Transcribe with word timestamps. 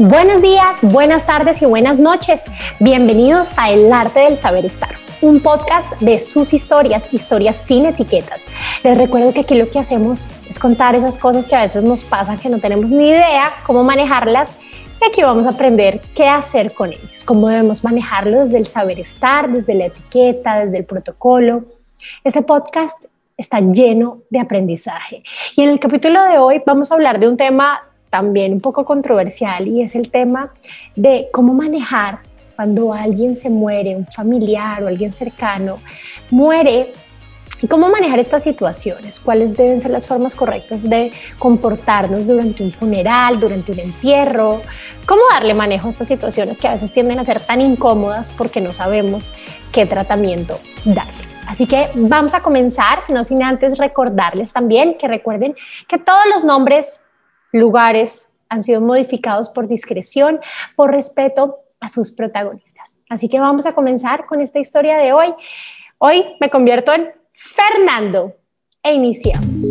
Buenos 0.00 0.40
días, 0.42 0.78
buenas 0.80 1.26
tardes 1.26 1.60
y 1.60 1.66
buenas 1.66 1.98
noches. 1.98 2.44
Bienvenidos 2.78 3.58
a 3.58 3.72
El 3.72 3.92
Arte 3.92 4.20
del 4.20 4.36
Saber 4.36 4.64
Estar, 4.64 4.90
un 5.22 5.40
podcast 5.40 6.00
de 6.00 6.20
sus 6.20 6.52
historias, 6.52 7.12
historias 7.12 7.56
sin 7.56 7.84
etiquetas. 7.84 8.44
Les 8.84 8.96
recuerdo 8.96 9.32
que 9.32 9.40
aquí 9.40 9.56
lo 9.56 9.68
que 9.68 9.80
hacemos 9.80 10.28
es 10.48 10.60
contar 10.60 10.94
esas 10.94 11.18
cosas 11.18 11.48
que 11.48 11.56
a 11.56 11.62
veces 11.62 11.82
nos 11.82 12.04
pasan 12.04 12.38
que 12.38 12.48
no 12.48 12.60
tenemos 12.60 12.92
ni 12.92 13.08
idea 13.08 13.50
cómo 13.66 13.82
manejarlas 13.82 14.54
y 15.02 15.08
aquí 15.08 15.20
vamos 15.22 15.46
a 15.46 15.50
aprender 15.50 16.00
qué 16.14 16.28
hacer 16.28 16.74
con 16.74 16.92
ellas, 16.92 17.24
cómo 17.24 17.48
debemos 17.48 17.82
manejarlo 17.82 18.44
desde 18.44 18.58
el 18.58 18.66
saber 18.66 19.00
estar, 19.00 19.50
desde 19.50 19.74
la 19.74 19.86
etiqueta, 19.86 20.60
desde 20.60 20.78
el 20.78 20.84
protocolo. 20.84 21.64
Este 22.22 22.42
podcast 22.42 23.04
está 23.36 23.58
lleno 23.58 24.18
de 24.30 24.38
aprendizaje. 24.38 25.24
Y 25.56 25.62
en 25.62 25.70
el 25.70 25.80
capítulo 25.80 26.22
de 26.22 26.38
hoy 26.38 26.62
vamos 26.64 26.92
a 26.92 26.94
hablar 26.94 27.18
de 27.18 27.26
un 27.26 27.36
tema 27.36 27.80
también 28.10 28.52
un 28.52 28.60
poco 28.60 28.84
controversial 28.84 29.66
y 29.68 29.82
es 29.82 29.94
el 29.94 30.10
tema 30.10 30.52
de 30.96 31.28
cómo 31.32 31.54
manejar 31.54 32.20
cuando 32.56 32.92
alguien 32.92 33.36
se 33.36 33.50
muere, 33.50 33.94
un 33.94 34.06
familiar 34.06 34.82
o 34.82 34.88
alguien 34.88 35.12
cercano 35.12 35.78
muere 36.30 36.88
¿Cómo 37.68 37.88
manejar 37.88 38.20
estas 38.20 38.44
situaciones? 38.44 39.18
¿Cuáles 39.18 39.56
deben 39.56 39.80
ser 39.80 39.90
las 39.90 40.06
formas 40.06 40.36
correctas 40.36 40.88
de 40.88 41.10
comportarnos 41.40 42.28
durante 42.28 42.62
un 42.62 42.70
funeral, 42.70 43.40
durante 43.40 43.72
un 43.72 43.80
entierro? 43.80 44.62
¿Cómo 45.06 45.22
darle 45.32 45.54
manejo 45.54 45.88
a 45.88 45.90
estas 45.90 46.06
situaciones 46.06 46.58
que 46.58 46.68
a 46.68 46.70
veces 46.70 46.92
tienden 46.92 47.18
a 47.18 47.24
ser 47.24 47.40
tan 47.40 47.60
incómodas 47.60 48.30
porque 48.30 48.60
no 48.60 48.72
sabemos 48.72 49.32
qué 49.72 49.86
tratamiento 49.86 50.60
darle? 50.84 51.26
Así 51.48 51.66
que 51.66 51.88
vamos 51.94 52.34
a 52.34 52.42
comenzar, 52.42 53.00
no 53.08 53.24
sin 53.24 53.42
antes 53.42 53.78
recordarles 53.78 54.52
también 54.52 54.96
que 54.96 55.08
recuerden 55.08 55.56
que 55.88 55.98
todos 55.98 56.26
los 56.32 56.44
nombres 56.44 57.00
lugares 57.52 58.28
han 58.48 58.62
sido 58.62 58.80
modificados 58.80 59.48
por 59.48 59.68
discreción, 59.68 60.40
por 60.76 60.90
respeto 60.90 61.58
a 61.80 61.88
sus 61.88 62.10
protagonistas. 62.10 62.98
Así 63.08 63.28
que 63.28 63.40
vamos 63.40 63.66
a 63.66 63.74
comenzar 63.74 64.26
con 64.26 64.40
esta 64.40 64.58
historia 64.58 64.96
de 64.98 65.12
hoy. 65.12 65.34
Hoy 65.98 66.24
me 66.40 66.50
convierto 66.50 66.92
en 66.92 67.08
Fernando 67.32 68.34
e 68.82 68.94
iniciamos. 68.94 69.64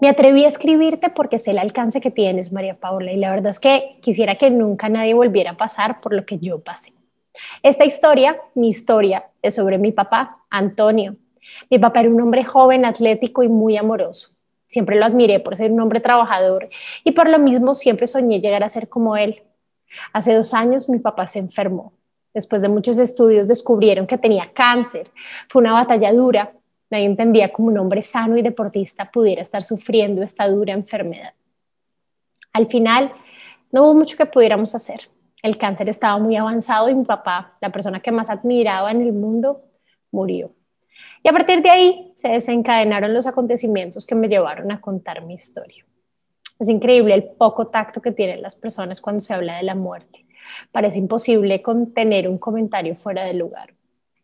Me 0.00 0.08
atreví 0.08 0.44
a 0.44 0.48
escribirte 0.48 1.08
porque 1.08 1.38
sé 1.38 1.52
el 1.52 1.58
alcance 1.58 2.00
que 2.00 2.10
tienes, 2.10 2.52
María 2.52 2.78
Paula, 2.78 3.12
y 3.12 3.16
la 3.16 3.30
verdad 3.30 3.50
es 3.50 3.60
que 3.60 3.98
quisiera 4.02 4.34
que 4.34 4.50
nunca 4.50 4.88
nadie 4.88 5.14
volviera 5.14 5.52
a 5.52 5.56
pasar 5.56 6.00
por 6.00 6.12
lo 6.12 6.26
que 6.26 6.38
yo 6.38 6.62
pasé. 6.62 6.92
Esta 7.62 7.84
historia, 7.84 8.36
mi 8.54 8.68
historia, 8.68 9.26
es 9.40 9.54
sobre 9.54 9.78
mi 9.78 9.92
papá, 9.92 10.44
Antonio. 10.50 11.16
Mi 11.70 11.78
papá 11.78 12.00
era 12.00 12.10
un 12.10 12.20
hombre 12.20 12.44
joven, 12.44 12.84
atlético 12.84 13.42
y 13.42 13.48
muy 13.48 13.76
amoroso. 13.76 14.35
Siempre 14.66 14.96
lo 14.96 15.04
admiré 15.04 15.40
por 15.40 15.56
ser 15.56 15.70
un 15.70 15.80
hombre 15.80 16.00
trabajador 16.00 16.68
y 17.04 17.12
por 17.12 17.28
lo 17.28 17.38
mismo 17.38 17.74
siempre 17.74 18.06
soñé 18.06 18.40
llegar 18.40 18.64
a 18.64 18.68
ser 18.68 18.88
como 18.88 19.16
él. 19.16 19.42
Hace 20.12 20.34
dos 20.34 20.54
años 20.54 20.88
mi 20.88 20.98
papá 20.98 21.26
se 21.26 21.38
enfermó. 21.38 21.92
Después 22.34 22.60
de 22.62 22.68
muchos 22.68 22.98
estudios 22.98 23.48
descubrieron 23.48 24.06
que 24.06 24.18
tenía 24.18 24.52
cáncer. 24.52 25.08
Fue 25.48 25.60
una 25.60 25.72
batalla 25.72 26.12
dura. 26.12 26.52
Nadie 26.90 27.06
entendía 27.06 27.52
cómo 27.52 27.68
un 27.68 27.78
hombre 27.78 28.02
sano 28.02 28.36
y 28.36 28.42
deportista 28.42 29.10
pudiera 29.10 29.40
estar 29.40 29.62
sufriendo 29.62 30.22
esta 30.22 30.46
dura 30.48 30.72
enfermedad. 30.72 31.32
Al 32.52 32.66
final, 32.66 33.12
no 33.72 33.84
hubo 33.84 33.94
mucho 33.94 34.16
que 34.16 34.26
pudiéramos 34.26 34.74
hacer. 34.74 35.08
El 35.42 35.56
cáncer 35.58 35.88
estaba 35.88 36.18
muy 36.18 36.36
avanzado 36.36 36.88
y 36.88 36.94
mi 36.94 37.04
papá, 37.04 37.56
la 37.60 37.70
persona 37.70 38.00
que 38.00 38.12
más 38.12 38.28
admiraba 38.30 38.90
en 38.90 39.00
el 39.00 39.12
mundo, 39.12 39.62
murió. 40.10 40.52
Y 41.26 41.28
a 41.28 41.32
partir 41.32 41.60
de 41.60 41.70
ahí 41.70 42.12
se 42.14 42.28
desencadenaron 42.28 43.12
los 43.12 43.26
acontecimientos 43.26 44.06
que 44.06 44.14
me 44.14 44.28
llevaron 44.28 44.70
a 44.70 44.80
contar 44.80 45.24
mi 45.24 45.34
historia. 45.34 45.84
Es 46.60 46.68
increíble 46.68 47.14
el 47.14 47.24
poco 47.24 47.66
tacto 47.66 48.00
que 48.00 48.12
tienen 48.12 48.42
las 48.42 48.54
personas 48.54 49.00
cuando 49.00 49.18
se 49.18 49.34
habla 49.34 49.56
de 49.56 49.64
la 49.64 49.74
muerte. 49.74 50.24
Parece 50.70 50.98
imposible 50.98 51.62
contener 51.62 52.28
un 52.28 52.38
comentario 52.38 52.94
fuera 52.94 53.24
de 53.24 53.34
lugar. 53.34 53.74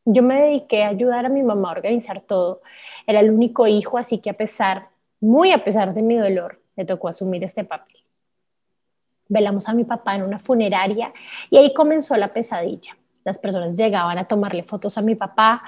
Yo 0.05 0.23
me 0.23 0.43
dediqué 0.43 0.85
a 0.85 0.91
ayudar 0.91 1.27
a 1.27 1.29
mi 1.29 1.43
mamá 1.43 1.71
a 1.71 1.73
organizar 1.73 2.21
todo. 2.21 2.63
Era 3.05 3.19
el 3.19 3.33
único 3.33 3.67
hijo, 3.67 3.99
así 3.99 4.19
que 4.19 4.31
a 4.31 4.35
pesar, 4.35 4.91
muy 5.19 5.51
a 5.51 5.65
pesar 5.65 5.95
de 5.95 6.03
mi 6.03 6.15
dolor, 6.15 6.63
me 6.77 6.85
tocó 6.85 7.09
asumir 7.09 7.43
este 7.43 7.65
papel. 7.65 7.97
Velamos 9.29 9.69
a 9.69 9.75
mi 9.75 9.83
papá 9.83 10.15
en 10.15 10.23
una 10.23 10.39
funeraria 10.39 11.13
y 11.51 11.57
ahí 11.57 11.75
comenzó 11.75 12.17
la 12.17 12.33
pesadilla 12.33 12.97
las 13.25 13.39
personas 13.39 13.79
llegaban 13.79 14.19
a 14.19 14.25
tomarle 14.25 14.63
fotos 14.63 14.99
a 14.99 15.03
mi 15.03 15.15
papá, 15.15 15.63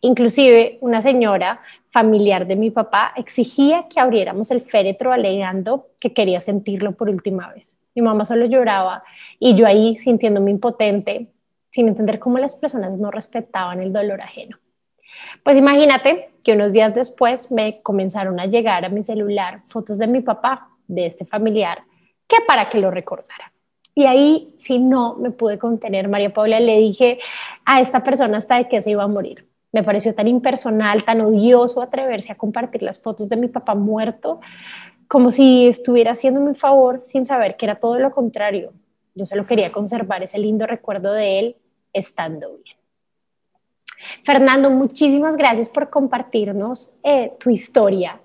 inclusive 0.00 0.78
una 0.80 1.00
señora 1.00 1.60
familiar 1.90 2.46
de 2.46 2.56
mi 2.56 2.70
papá 2.70 3.12
exigía 3.16 3.86
que 3.88 4.00
abriéramos 4.00 4.50
el 4.50 4.62
féretro 4.62 5.12
alegando 5.12 5.88
que 6.00 6.12
quería 6.12 6.40
sentirlo 6.40 6.92
por 6.92 7.08
última 7.08 7.52
vez. 7.52 7.76
Mi 7.94 8.02
mamá 8.02 8.24
solo 8.24 8.46
lloraba 8.46 9.02
y 9.38 9.54
yo 9.54 9.66
ahí 9.66 9.96
sintiéndome 9.96 10.50
impotente, 10.50 11.28
sin 11.70 11.88
entender 11.88 12.18
cómo 12.18 12.38
las 12.38 12.54
personas 12.54 12.98
no 12.98 13.10
respetaban 13.10 13.80
el 13.80 13.92
dolor 13.92 14.20
ajeno. 14.20 14.58
Pues 15.42 15.56
imagínate 15.56 16.30
que 16.44 16.52
unos 16.52 16.72
días 16.72 16.94
después 16.94 17.50
me 17.50 17.82
comenzaron 17.82 18.38
a 18.38 18.46
llegar 18.46 18.84
a 18.84 18.88
mi 18.88 19.02
celular 19.02 19.62
fotos 19.66 19.98
de 19.98 20.06
mi 20.06 20.20
papá, 20.20 20.68
de 20.86 21.06
este 21.06 21.24
familiar, 21.24 21.82
que 22.26 22.36
para 22.46 22.68
que 22.68 22.78
lo 22.78 22.90
recordara. 22.90 23.52
Y 23.94 24.04
ahí, 24.04 24.54
si 24.58 24.78
no 24.78 25.16
me 25.16 25.30
pude 25.30 25.58
contener, 25.58 26.08
María 26.08 26.32
Paula, 26.32 26.60
le 26.60 26.78
dije 26.78 27.18
a 27.64 27.80
esta 27.80 28.02
persona 28.02 28.38
hasta 28.38 28.56
de 28.56 28.68
que 28.68 28.80
se 28.80 28.90
iba 28.90 29.02
a 29.02 29.08
morir. 29.08 29.46
Me 29.72 29.82
pareció 29.82 30.14
tan 30.14 30.28
impersonal, 30.28 31.04
tan 31.04 31.20
odioso 31.20 31.82
atreverse 31.82 32.32
a 32.32 32.36
compartir 32.36 32.82
las 32.82 33.00
fotos 33.02 33.28
de 33.28 33.36
mi 33.36 33.48
papá 33.48 33.74
muerto, 33.74 34.40
como 35.06 35.30
si 35.30 35.66
estuviera 35.66 36.12
haciéndome 36.12 36.48
un 36.48 36.54
favor 36.54 37.02
sin 37.04 37.24
saber 37.24 37.56
que 37.56 37.66
era 37.66 37.76
todo 37.76 37.98
lo 37.98 38.10
contrario. 38.10 38.72
Yo 39.14 39.24
solo 39.24 39.46
quería 39.46 39.72
conservar 39.72 40.22
ese 40.22 40.38
lindo 40.38 40.66
recuerdo 40.66 41.12
de 41.12 41.38
él 41.38 41.56
estando 41.92 42.48
bien. 42.64 42.76
Fernando, 44.24 44.70
muchísimas 44.70 45.36
gracias 45.36 45.68
por 45.68 45.90
compartirnos 45.90 46.98
eh, 47.02 47.32
tu 47.38 47.50
historia 47.50 48.20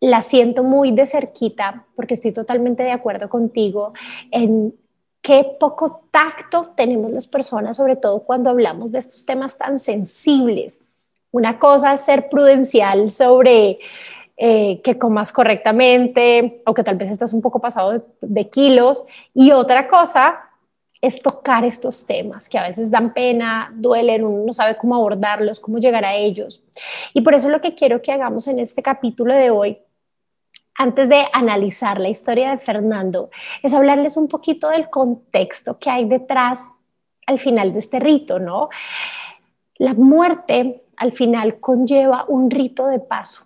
la 0.00 0.22
siento 0.22 0.64
muy 0.64 0.92
de 0.92 1.06
cerquita 1.06 1.84
porque 1.94 2.14
estoy 2.14 2.32
totalmente 2.32 2.82
de 2.82 2.92
acuerdo 2.92 3.28
contigo 3.28 3.92
en 4.30 4.74
qué 5.20 5.56
poco 5.60 6.02
tacto 6.10 6.72
tenemos 6.74 7.10
las 7.10 7.26
personas, 7.26 7.76
sobre 7.76 7.96
todo 7.96 8.20
cuando 8.20 8.50
hablamos 8.50 8.90
de 8.90 8.98
estos 8.98 9.26
temas 9.26 9.58
tan 9.58 9.78
sensibles. 9.78 10.80
Una 11.30 11.58
cosa 11.58 11.92
es 11.92 12.00
ser 12.00 12.30
prudencial 12.30 13.12
sobre 13.12 13.78
eh, 14.38 14.80
que 14.82 14.98
comas 14.98 15.32
correctamente 15.32 16.62
o 16.64 16.72
que 16.72 16.82
tal 16.82 16.96
vez 16.96 17.10
estás 17.10 17.34
un 17.34 17.42
poco 17.42 17.60
pasado 17.60 17.92
de, 17.92 18.02
de 18.22 18.48
kilos 18.48 19.04
y 19.34 19.52
otra 19.52 19.86
cosa 19.86 20.46
es 21.02 21.20
tocar 21.20 21.64
estos 21.64 22.06
temas 22.06 22.48
que 22.48 22.58
a 22.58 22.62
veces 22.62 22.90
dan 22.90 23.12
pena, 23.12 23.72
duelen, 23.74 24.24
uno 24.24 24.46
no 24.46 24.52
sabe 24.52 24.76
cómo 24.76 24.94
abordarlos, 24.94 25.60
cómo 25.60 25.78
llegar 25.78 26.04
a 26.04 26.14
ellos. 26.14 26.62
Y 27.14 27.22
por 27.22 27.34
eso 27.34 27.48
lo 27.48 27.60
que 27.60 27.74
quiero 27.74 28.02
que 28.02 28.12
hagamos 28.12 28.46
en 28.48 28.58
este 28.58 28.82
capítulo 28.82 29.34
de 29.34 29.50
hoy 29.50 29.78
antes 30.80 31.10
de 31.10 31.26
analizar 31.34 32.00
la 32.00 32.08
historia 32.08 32.52
de 32.52 32.56
Fernando, 32.56 33.28
es 33.62 33.74
hablarles 33.74 34.16
un 34.16 34.28
poquito 34.28 34.70
del 34.70 34.88
contexto 34.88 35.78
que 35.78 35.90
hay 35.90 36.06
detrás 36.06 36.66
al 37.26 37.38
final 37.38 37.74
de 37.74 37.80
este 37.80 38.00
rito, 38.00 38.38
¿no? 38.38 38.70
La 39.76 39.92
muerte 39.92 40.84
al 40.96 41.12
final 41.12 41.60
conlleva 41.60 42.24
un 42.28 42.50
rito 42.50 42.86
de 42.86 42.98
paso 42.98 43.44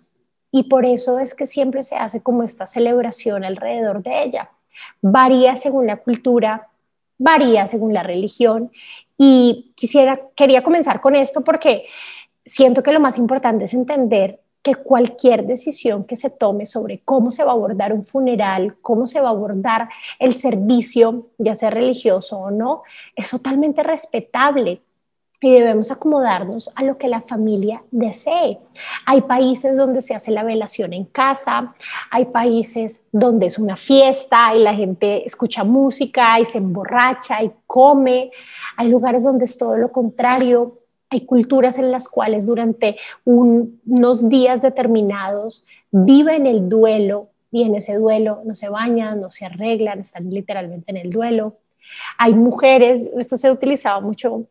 y 0.49 0.69
por 0.69 0.85
eso 0.85 1.19
es 1.19 1.35
que 1.35 1.45
siempre 1.45 1.83
se 1.83 1.97
hace 1.97 2.23
como 2.23 2.41
esta 2.41 2.65
celebración 2.65 3.43
alrededor 3.43 4.01
de 4.01 4.23
ella. 4.23 4.51
Varía 5.01 5.57
según 5.57 5.87
la 5.87 5.97
cultura, 5.97 6.69
varía 7.17 7.67
según 7.67 7.93
la 7.93 8.03
religión 8.03 8.71
y 9.17 9.73
quisiera 9.75 10.21
quería 10.37 10.63
comenzar 10.63 11.01
con 11.01 11.15
esto 11.15 11.43
porque 11.43 11.85
siento 12.45 12.81
que 12.81 12.93
lo 12.93 13.01
más 13.01 13.17
importante 13.17 13.65
es 13.65 13.73
entender 13.73 14.39
que 14.65 14.73
cualquier 14.73 15.45
decisión 15.45 16.05
que 16.05 16.15
se 16.15 16.31
tome 16.31 16.65
sobre 16.65 16.99
cómo 17.05 17.29
se 17.29 17.43
va 17.43 17.51
a 17.51 17.53
abordar 17.53 17.93
un 17.93 18.03
funeral, 18.03 18.77
cómo 18.81 19.05
se 19.05 19.21
va 19.21 19.27
a 19.27 19.31
abordar 19.31 19.89
el 20.17 20.33
servicio, 20.33 21.27
ya 21.37 21.53
sea 21.53 21.69
religioso 21.69 22.39
o 22.39 22.49
no, 22.49 22.81
es 23.15 23.29
totalmente 23.29 23.83
respetable. 23.83 24.81
Y 25.39 25.51
debemos 25.51 25.91
acomodarnos 25.91 26.71
a 26.73 26.81
lo 26.81 26.97
que 26.97 27.09
la 27.09 27.21
familia 27.21 27.83
desee. 27.91 28.57
Hay 29.05 29.21
países 29.21 29.77
donde 29.77 30.01
se 30.01 30.15
hace 30.15 30.31
la 30.31 30.43
velación 30.43 30.93
en 30.93 31.05
casa, 31.05 31.75
hay 32.09 32.25
países 32.25 33.03
donde 33.11 33.45
es 33.45 33.59
una 33.59 33.77
fiesta 33.77 34.55
y 34.55 34.63
la 34.63 34.73
gente 34.73 35.27
escucha 35.27 35.63
música 35.63 36.39
y 36.39 36.45
se 36.45 36.57
emborracha 36.57 37.43
y 37.43 37.51
come, 37.67 38.31
hay 38.77 38.87
lugares 38.89 39.23
donde 39.25 39.45
es 39.45 39.55
todo 39.59 39.77
lo 39.77 39.91
contrario, 39.91 40.84
hay 41.09 41.25
culturas 41.25 41.77
en 41.77 41.91
las 41.91 42.07
cuales 42.07 42.45
durante 42.45 42.97
unos 43.23 44.29
días 44.29 44.61
determinados 44.61 45.65
viven 45.91 46.45
el 46.47 46.67
duelo 46.67 47.29
y 47.51 47.63
en 47.63 47.75
ese 47.75 47.95
duelo 47.95 48.41
no 48.43 48.55
se 48.55 48.69
bañan, 48.69 49.21
no 49.21 49.31
se 49.31 49.45
arreglan, 49.45 49.99
están 49.99 50.29
literalmente 50.29 50.91
en 50.91 50.97
el 50.97 51.09
duelo. 51.09 51.57
Hay 52.17 52.33
mujeres, 52.33 53.09
esto 53.17 53.37
se 53.37 53.51
utilizaba 53.51 54.01
mucho 54.01 54.47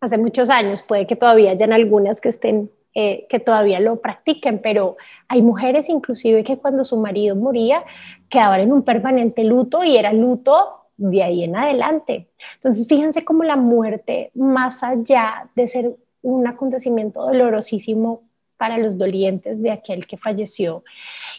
hace 0.00 0.18
muchos 0.18 0.48
años, 0.50 0.82
puede 0.82 1.06
que 1.06 1.16
todavía 1.16 1.50
hayan 1.50 1.72
algunas 1.72 2.20
que 2.20 2.28
estén 2.28 2.70
eh, 2.94 3.26
que 3.28 3.38
todavía 3.38 3.80
lo 3.80 4.00
practiquen, 4.00 4.60
pero 4.60 4.96
hay 5.28 5.42
mujeres 5.42 5.88
inclusive 5.88 6.42
que 6.42 6.56
cuando 6.56 6.84
su 6.84 6.96
marido 6.96 7.36
moría 7.36 7.84
quedaban 8.28 8.60
en 8.60 8.72
un 8.72 8.82
permanente 8.82 9.44
luto 9.44 9.84
y 9.84 9.96
era 9.96 10.12
luto 10.12 10.77
de 10.98 11.22
ahí 11.22 11.44
en 11.44 11.56
adelante. 11.56 12.28
Entonces, 12.54 12.86
fíjense 12.86 13.24
cómo 13.24 13.44
la 13.44 13.56
muerte, 13.56 14.30
más 14.34 14.82
allá 14.82 15.48
de 15.54 15.66
ser 15.66 15.96
un 16.20 16.46
acontecimiento 16.46 17.22
dolorosísimo 17.22 18.22
para 18.58 18.76
los 18.76 18.98
dolientes 18.98 19.62
de 19.62 19.70
aquel 19.70 20.06
que 20.06 20.16
falleció, 20.16 20.84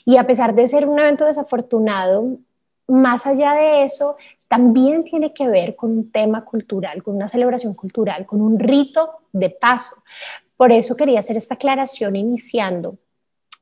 y 0.06 0.18
a 0.18 0.26
pesar 0.26 0.56
de 0.56 0.68
ser 0.68 0.88
un 0.88 0.98
evento 0.98 1.26
desafortunado, 1.26 2.38
más 2.88 3.28
allá 3.28 3.54
de 3.54 3.84
eso, 3.84 4.16
también 4.48 5.04
tiene 5.04 5.34
que 5.34 5.48
ver 5.48 5.76
con 5.76 5.92
un 5.92 6.12
tema 6.12 6.44
cultural, 6.44 7.04
con 7.04 7.16
una 7.16 7.28
celebración 7.28 7.76
cultural, 7.76 8.26
con 8.26 8.42
un 8.42 8.58
rito 8.58 9.20
de 9.32 9.50
paso. 9.50 9.98
Por 10.58 10.72
eso 10.72 10.96
quería 10.96 11.20
hacer 11.20 11.38
esta 11.38 11.54
aclaración 11.54 12.16
iniciando 12.16 12.98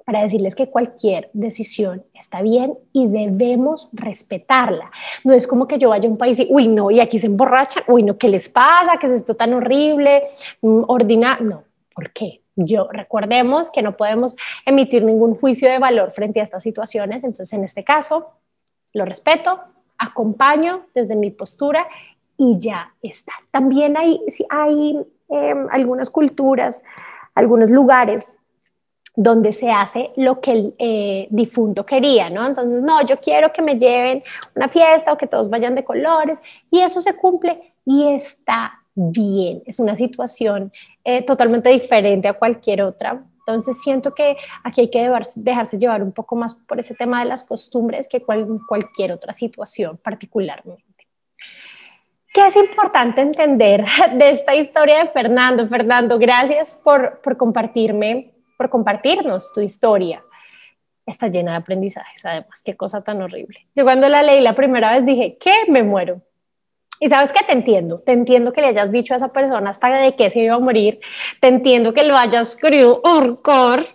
para 0.07 0.21
decirles 0.21 0.55
que 0.55 0.69
cualquier 0.69 1.29
decisión 1.33 2.05
está 2.13 2.41
bien 2.41 2.77
y 2.93 3.09
debemos 3.09 3.89
respetarla. 3.91 4.89
No 5.25 5.33
es 5.33 5.45
como 5.45 5.67
que 5.67 5.77
yo 5.77 5.89
vaya 5.89 6.07
a 6.07 6.11
un 6.13 6.17
país 6.17 6.39
y, 6.39 6.47
uy, 6.49 6.69
no, 6.69 6.89
y 6.91 7.01
aquí 7.01 7.19
se 7.19 7.27
emborrachan, 7.27 7.83
uy, 7.89 8.03
no, 8.03 8.17
¿qué 8.17 8.29
les 8.29 8.47
pasa? 8.47 8.95
¿Qué 9.01 9.07
es 9.07 9.11
esto 9.11 9.35
tan 9.35 9.53
horrible? 9.53 10.23
Mm, 10.61 10.83
Ordinar, 10.87 11.41
no, 11.41 11.65
¿por 11.93 12.13
qué? 12.13 12.41
Yo 12.55 12.87
recordemos 12.89 13.69
que 13.69 13.81
no 13.81 13.97
podemos 13.97 14.37
emitir 14.65 15.03
ningún 15.03 15.35
juicio 15.35 15.69
de 15.69 15.77
valor 15.77 16.11
frente 16.11 16.39
a 16.39 16.43
estas 16.43 16.63
situaciones, 16.63 17.25
entonces 17.25 17.51
en 17.51 17.65
este 17.65 17.83
caso 17.83 18.27
lo 18.93 19.03
respeto, 19.03 19.59
acompaño 19.97 20.85
desde 20.95 21.17
mi 21.17 21.31
postura 21.31 21.85
y 22.37 22.57
ya 22.57 22.93
está. 23.01 23.33
También 23.51 23.97
hay, 23.97 24.21
hay 24.49 25.05
em, 25.27 25.67
algunas 25.69 26.09
culturas, 26.09 26.79
algunos 27.35 27.69
lugares 27.69 28.36
donde 29.19 29.51
se 29.51 29.71
hace 29.71 30.11
lo 30.15 30.39
que 30.39 30.51
el 30.51 30.75
eh, 30.77 31.27
difunto 31.31 31.83
quería, 31.83 32.29
¿no? 32.29 32.45
Entonces, 32.45 32.83
no, 32.83 33.03
yo 33.03 33.19
quiero 33.19 33.51
que 33.51 33.63
me 33.63 33.79
lleven 33.79 34.23
una 34.55 34.69
fiesta 34.69 35.11
o 35.11 35.17
que 35.17 35.25
todos 35.25 35.49
vayan 35.49 35.73
de 35.73 35.83
colores 35.83 36.39
y 36.69 36.81
eso 36.81 37.01
se 37.01 37.15
cumple 37.15 37.73
y 37.83 38.13
está 38.13 38.79
bien. 38.93 39.63
Es 39.65 39.79
una 39.79 39.95
situación 39.95 40.71
eh, 41.03 41.23
totalmente 41.23 41.69
diferente 41.69 42.27
a 42.27 42.33
cualquier 42.33 42.83
otra. 42.83 43.23
Entonces, 43.39 43.81
siento 43.81 44.13
que 44.13 44.37
aquí 44.63 44.81
hay 44.81 44.91
que 44.91 45.09
dejarse 45.35 45.79
llevar 45.79 46.03
un 46.03 46.11
poco 46.11 46.35
más 46.35 46.53
por 46.53 46.79
ese 46.79 46.93
tema 46.93 47.19
de 47.21 47.25
las 47.25 47.41
costumbres 47.41 48.07
que 48.07 48.21
cualquier 48.21 49.13
otra 49.13 49.33
situación 49.33 49.97
particularmente. 49.97 51.07
¿Qué 52.31 52.45
es 52.45 52.55
importante 52.55 53.21
entender 53.21 53.83
de 54.13 54.29
esta 54.29 54.53
historia 54.53 55.03
de 55.03 55.09
Fernando? 55.09 55.67
Fernando, 55.67 56.19
gracias 56.19 56.77
por, 56.83 57.19
por 57.21 57.35
compartirme 57.35 58.36
por 58.57 58.69
compartirnos 58.69 59.53
tu 59.53 59.61
historia. 59.61 60.23
Está 61.05 61.29
llena 61.29 61.51
de 61.51 61.57
aprendizajes, 61.57 62.25
además, 62.25 62.61
qué 62.63 62.75
cosa 62.75 63.01
tan 63.01 63.21
horrible. 63.21 63.67
Yo 63.75 63.85
cuando 63.85 64.09
la 64.09 64.23
leí 64.23 64.41
la 64.41 64.55
primera 64.55 64.91
vez 64.91 65.05
dije, 65.05 65.37
¿qué? 65.39 65.65
Me 65.69 65.83
muero. 65.83 66.21
Y 66.99 67.07
sabes 67.07 67.31
que 67.31 67.45
te 67.45 67.53
entiendo, 67.53 67.99
te 67.99 68.11
entiendo 68.11 68.51
que 68.51 68.61
le 68.61 68.67
hayas 68.67 68.91
dicho 68.91 69.13
a 69.13 69.17
esa 69.17 69.27
persona 69.29 69.69
hasta 69.69 69.89
de 69.89 70.15
qué 70.15 70.29
se 70.31 70.39
iba 70.39 70.55
a 70.55 70.59
morir, 70.59 70.99
te 71.39 71.47
entiendo 71.47 71.93
que 71.93 72.03
lo 72.03 72.17
hayas 72.17 72.57
querido 72.57 72.99
horror, 73.03 73.85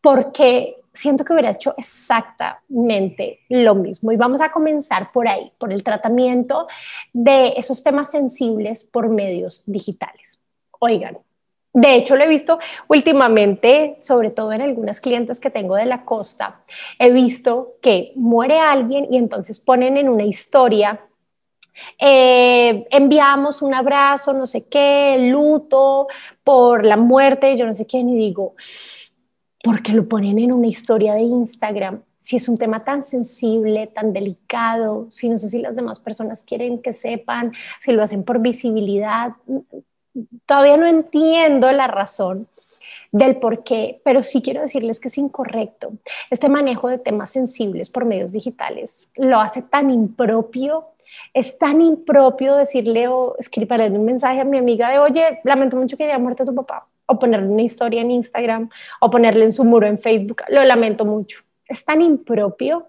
porque 0.00 0.76
siento 0.94 1.24
que 1.24 1.32
hubiera 1.32 1.50
hecho 1.50 1.74
exactamente 1.76 3.40
lo 3.48 3.74
mismo. 3.74 4.12
Y 4.12 4.16
vamos 4.16 4.40
a 4.40 4.50
comenzar 4.50 5.12
por 5.12 5.28
ahí, 5.28 5.52
por 5.58 5.72
el 5.72 5.82
tratamiento 5.82 6.68
de 7.12 7.54
esos 7.56 7.82
temas 7.82 8.10
sensibles 8.10 8.84
por 8.84 9.08
medios 9.08 9.64
digitales. 9.66 10.40
Oigan, 10.78 11.18
de 11.78 11.94
hecho, 11.94 12.16
lo 12.16 12.24
he 12.24 12.28
visto 12.28 12.58
últimamente, 12.88 13.98
sobre 14.00 14.30
todo 14.30 14.54
en 14.54 14.62
algunas 14.62 14.98
clientes 14.98 15.40
que 15.40 15.50
tengo 15.50 15.74
de 15.74 15.84
la 15.84 16.06
costa, 16.06 16.62
he 16.98 17.10
visto 17.10 17.74
que 17.82 18.14
muere 18.16 18.58
alguien 18.58 19.06
y 19.12 19.18
entonces 19.18 19.58
ponen 19.58 19.98
en 19.98 20.08
una 20.08 20.24
historia, 20.24 21.06
eh, 21.98 22.86
enviamos 22.90 23.60
un 23.60 23.74
abrazo, 23.74 24.32
no 24.32 24.46
sé 24.46 24.66
qué, 24.70 25.28
luto 25.30 26.06
por 26.42 26.86
la 26.86 26.96
muerte, 26.96 27.58
yo 27.58 27.66
no 27.66 27.74
sé 27.74 27.84
quién, 27.84 28.08
y 28.08 28.16
digo, 28.16 28.54
¿por 29.62 29.82
qué 29.82 29.92
lo 29.92 30.08
ponen 30.08 30.38
en 30.38 30.54
una 30.54 30.68
historia 30.68 31.12
de 31.12 31.24
Instagram? 31.24 32.02
Si 32.18 32.36
es 32.36 32.48
un 32.48 32.56
tema 32.56 32.84
tan 32.84 33.02
sensible, 33.02 33.88
tan 33.88 34.14
delicado, 34.14 35.08
si 35.10 35.28
no 35.28 35.36
sé 35.36 35.50
si 35.50 35.58
las 35.58 35.76
demás 35.76 36.00
personas 36.00 36.42
quieren 36.42 36.80
que 36.80 36.94
sepan, 36.94 37.52
si 37.82 37.92
lo 37.92 38.02
hacen 38.02 38.24
por 38.24 38.40
visibilidad, 38.40 39.32
todavía 40.46 40.76
no 40.76 40.86
entiendo 40.86 41.70
la 41.72 41.86
razón 41.86 42.48
del 43.12 43.36
por 43.36 43.64
qué, 43.64 44.00
pero 44.04 44.22
sí 44.22 44.42
quiero 44.42 44.60
decirles 44.60 45.00
que 45.00 45.08
es 45.08 45.18
incorrecto. 45.18 45.92
Este 46.30 46.48
manejo 46.48 46.88
de 46.88 46.98
temas 46.98 47.30
sensibles 47.30 47.90
por 47.90 48.04
medios 48.04 48.32
digitales 48.32 49.10
lo 49.16 49.40
hace 49.40 49.62
tan 49.62 49.90
impropio. 49.90 50.86
Es 51.32 51.58
tan 51.58 51.80
impropio 51.80 52.56
decirle 52.56 53.08
o 53.08 53.36
escribirle 53.38 53.90
un 53.90 54.04
mensaje 54.04 54.40
a 54.40 54.44
mi 54.44 54.58
amiga 54.58 54.90
de, 54.90 54.98
oye, 54.98 55.40
lamento 55.44 55.76
mucho 55.76 55.96
que 55.96 56.04
haya 56.04 56.18
muerto 56.18 56.44
tu 56.44 56.54
papá, 56.54 56.86
o 57.06 57.18
ponerle 57.18 57.48
una 57.48 57.62
historia 57.62 58.02
en 58.02 58.10
Instagram, 58.10 58.68
o 59.00 59.10
ponerle 59.10 59.44
en 59.44 59.52
su 59.52 59.64
muro 59.64 59.86
en 59.86 59.98
Facebook, 59.98 60.42
lo 60.48 60.62
lamento 60.64 61.04
mucho. 61.04 61.42
Es 61.66 61.84
tan 61.84 62.02
impropio. 62.02 62.88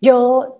Yo 0.00 0.58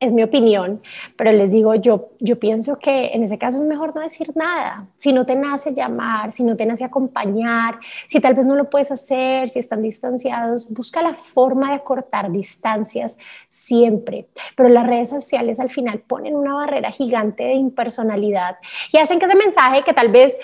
es 0.00 0.12
mi 0.12 0.22
opinión, 0.22 0.82
pero 1.16 1.32
les 1.32 1.50
digo, 1.50 1.74
yo, 1.74 2.10
yo 2.20 2.38
pienso 2.38 2.78
que 2.78 3.08
en 3.08 3.22
ese 3.22 3.38
caso 3.38 3.58
es 3.58 3.64
mejor 3.64 3.94
no 3.94 4.02
decir 4.02 4.32
nada. 4.36 4.86
Si 4.96 5.12
no 5.12 5.26
te 5.26 5.34
nace 5.34 5.74
llamar, 5.74 6.32
si 6.32 6.42
no 6.44 6.56
te 6.56 6.66
nace 6.66 6.84
acompañar, 6.84 7.78
si 8.08 8.20
tal 8.20 8.34
vez 8.34 8.46
no 8.46 8.56
lo 8.56 8.70
puedes 8.70 8.90
hacer, 8.90 9.48
si 9.48 9.58
están 9.58 9.82
distanciados, 9.82 10.72
busca 10.72 11.02
la 11.02 11.14
forma 11.14 11.70
de 11.70 11.76
acortar 11.76 12.30
distancias 12.30 13.18
siempre. 13.48 14.28
Pero 14.56 14.68
las 14.68 14.86
redes 14.86 15.10
sociales 15.10 15.60
al 15.60 15.70
final 15.70 16.00
ponen 16.00 16.36
una 16.36 16.54
barrera 16.54 16.90
gigante 16.90 17.44
de 17.44 17.54
impersonalidad 17.54 18.56
y 18.92 18.98
hacen 18.98 19.18
que 19.18 19.26
ese 19.26 19.36
mensaje 19.36 19.82
que 19.84 19.92
tal 19.92 20.10
vez 20.10 20.36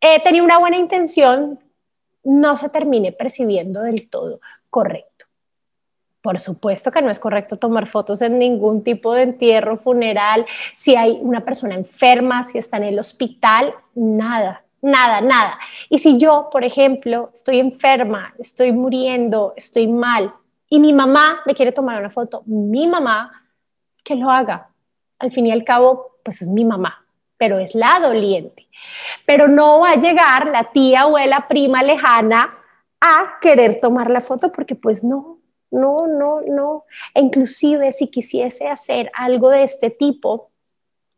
eh, 0.00 0.20
tenía 0.22 0.42
una 0.42 0.58
buena 0.58 0.76
intención 0.76 1.58
no 2.24 2.56
se 2.56 2.68
termine 2.70 3.12
percibiendo 3.12 3.82
del 3.82 4.08
todo 4.08 4.40
correcto. 4.70 5.13
Por 6.24 6.38
supuesto 6.38 6.90
que 6.90 7.02
no 7.02 7.10
es 7.10 7.18
correcto 7.18 7.58
tomar 7.58 7.84
fotos 7.86 8.22
en 8.22 8.38
ningún 8.38 8.82
tipo 8.82 9.12
de 9.12 9.24
entierro, 9.24 9.76
funeral, 9.76 10.46
si 10.72 10.96
hay 10.96 11.18
una 11.20 11.44
persona 11.44 11.74
enferma, 11.74 12.44
si 12.44 12.56
está 12.56 12.78
en 12.78 12.84
el 12.84 12.98
hospital, 12.98 13.74
nada, 13.94 14.64
nada, 14.80 15.20
nada. 15.20 15.58
Y 15.90 15.98
si 15.98 16.16
yo, 16.16 16.48
por 16.50 16.64
ejemplo, 16.64 17.28
estoy 17.34 17.60
enferma, 17.60 18.32
estoy 18.38 18.72
muriendo, 18.72 19.52
estoy 19.54 19.86
mal 19.86 20.32
y 20.70 20.78
mi 20.78 20.94
mamá 20.94 21.42
me 21.44 21.54
quiere 21.54 21.72
tomar 21.72 22.00
una 22.00 22.08
foto, 22.08 22.42
mi 22.46 22.88
mamá, 22.88 23.44
que 24.02 24.16
lo 24.16 24.30
haga. 24.30 24.70
Al 25.18 25.30
fin 25.30 25.46
y 25.46 25.52
al 25.52 25.62
cabo, 25.62 26.20
pues 26.22 26.40
es 26.40 26.48
mi 26.48 26.64
mamá, 26.64 27.04
pero 27.36 27.58
es 27.58 27.74
la 27.74 28.00
doliente. 28.00 28.66
Pero 29.26 29.46
no 29.46 29.80
va 29.80 29.90
a 29.90 30.00
llegar 30.00 30.46
la 30.46 30.72
tía, 30.72 31.02
abuela, 31.02 31.48
prima 31.48 31.82
lejana 31.82 32.48
a 32.98 33.38
querer 33.42 33.78
tomar 33.78 34.10
la 34.10 34.22
foto 34.22 34.50
porque 34.50 34.74
pues 34.74 35.04
no, 35.04 35.43
no, 35.74 36.06
no, 36.06 36.40
no. 36.42 36.84
E 37.14 37.20
inclusive 37.20 37.92
si 37.92 38.08
quisiese 38.08 38.68
hacer 38.68 39.10
algo 39.14 39.50
de 39.50 39.64
este 39.64 39.90
tipo, 39.90 40.50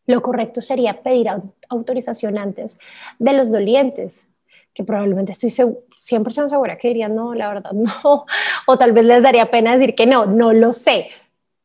lo 0.06 0.22
correcto 0.22 0.60
sería 0.62 1.02
pedir 1.02 1.28
autorización 1.68 2.38
antes 2.38 2.78
de 3.18 3.32
los 3.32 3.50
dolientes, 3.52 4.28
que 4.72 4.84
probablemente 4.84 5.32
estoy 5.32 5.50
100% 5.50 6.48
segura 6.48 6.78
que 6.78 6.88
dirían, 6.88 7.14
no, 7.14 7.34
la 7.34 7.48
verdad 7.48 7.72
no, 7.72 8.26
o 8.66 8.78
tal 8.78 8.92
vez 8.92 9.04
les 9.04 9.22
daría 9.22 9.50
pena 9.50 9.72
decir 9.72 9.94
que 9.94 10.06
no, 10.06 10.26
no 10.26 10.52
lo 10.52 10.72
sé, 10.72 11.08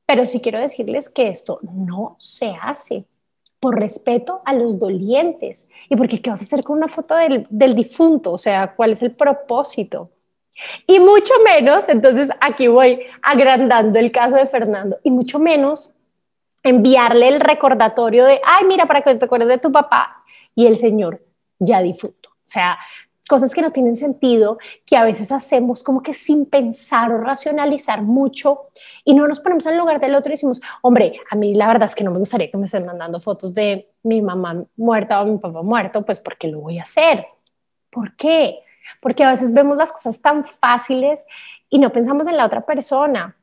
pero 0.05 0.25
sí 0.25 0.41
quiero 0.41 0.59
decirles 0.59 1.09
que 1.09 1.27
esto 1.27 1.59
no 1.61 2.15
se 2.19 2.55
hace 2.61 3.05
por 3.61 3.79
respeto 3.79 4.41
a 4.43 4.53
los 4.53 4.79
dolientes. 4.79 5.69
Y 5.87 5.95
porque 5.95 6.21
qué 6.21 6.31
vas 6.31 6.41
a 6.41 6.43
hacer 6.43 6.63
con 6.63 6.77
una 6.77 6.87
foto 6.87 7.15
del, 7.15 7.45
del 7.49 7.75
difunto, 7.75 8.33
o 8.33 8.37
sea, 8.37 8.73
¿cuál 8.75 8.91
es 8.91 9.03
el 9.03 9.11
propósito? 9.11 10.09
Y 10.87 10.99
mucho 10.99 11.33
menos, 11.43 11.87
entonces 11.89 12.29
aquí 12.39 12.67
voy 12.67 13.01
agrandando 13.21 13.99
el 13.99 14.11
caso 14.11 14.35
de 14.35 14.47
Fernando, 14.47 14.99
y 15.03 15.11
mucho 15.11 15.39
menos 15.39 15.95
enviarle 16.63 17.27
el 17.27 17.39
recordatorio 17.39 18.25
de, 18.25 18.39
ay, 18.45 18.65
mira, 18.65 18.85
para 18.85 19.01
que 19.01 19.15
te 19.15 19.25
acuerdes 19.25 19.47
de 19.47 19.57
tu 19.57 19.71
papá 19.71 20.23
y 20.55 20.67
el 20.67 20.77
Señor 20.77 21.21
ya 21.59 21.81
difunto. 21.81 22.29
O 22.29 22.53
sea, 22.53 22.77
cosas 23.27 23.53
que 23.53 23.61
no 23.61 23.71
tienen 23.71 23.95
sentido, 23.95 24.57
que 24.85 24.97
a 24.97 25.05
veces 25.05 25.31
hacemos 25.31 25.83
como 25.83 26.03
que 26.03 26.13
sin 26.13 26.45
pensar 26.45 27.11
o 27.11 27.17
racionalizar 27.17 28.01
mucho 28.01 28.67
y 29.05 29.13
no 29.13 29.27
nos 29.27 29.39
ponemos 29.39 29.65
en 29.67 29.77
lugar 29.77 29.99
del 30.01 30.15
otro 30.15 30.31
y 30.31 30.35
decimos, 30.35 30.61
hombre, 30.81 31.19
a 31.29 31.35
mí 31.35 31.53
la 31.53 31.67
verdad 31.67 31.87
es 31.87 31.95
que 31.95 32.03
no 32.03 32.11
me 32.11 32.19
gustaría 32.19 32.51
que 32.51 32.57
me 32.57 32.65
estén 32.65 32.85
mandando 32.85 33.19
fotos 33.19 33.53
de 33.53 33.89
mi 34.03 34.21
mamá 34.21 34.65
muerta 34.75 35.21
o 35.21 35.25
mi 35.25 35.37
papá 35.37 35.61
muerto, 35.61 36.03
pues 36.03 36.19
porque 36.19 36.49
lo 36.49 36.59
voy 36.59 36.79
a 36.79 36.83
hacer. 36.83 37.25
¿Por 37.89 38.15
qué? 38.15 38.59
Porque 38.99 39.23
a 39.23 39.29
veces 39.29 39.53
vemos 39.53 39.77
las 39.77 39.91
cosas 39.91 40.21
tan 40.21 40.45
fáciles 40.45 41.25
y 41.69 41.79
no 41.79 41.91
pensamos 41.91 42.27
en 42.27 42.37
la 42.37 42.45
otra 42.45 42.61
persona. 42.65 43.35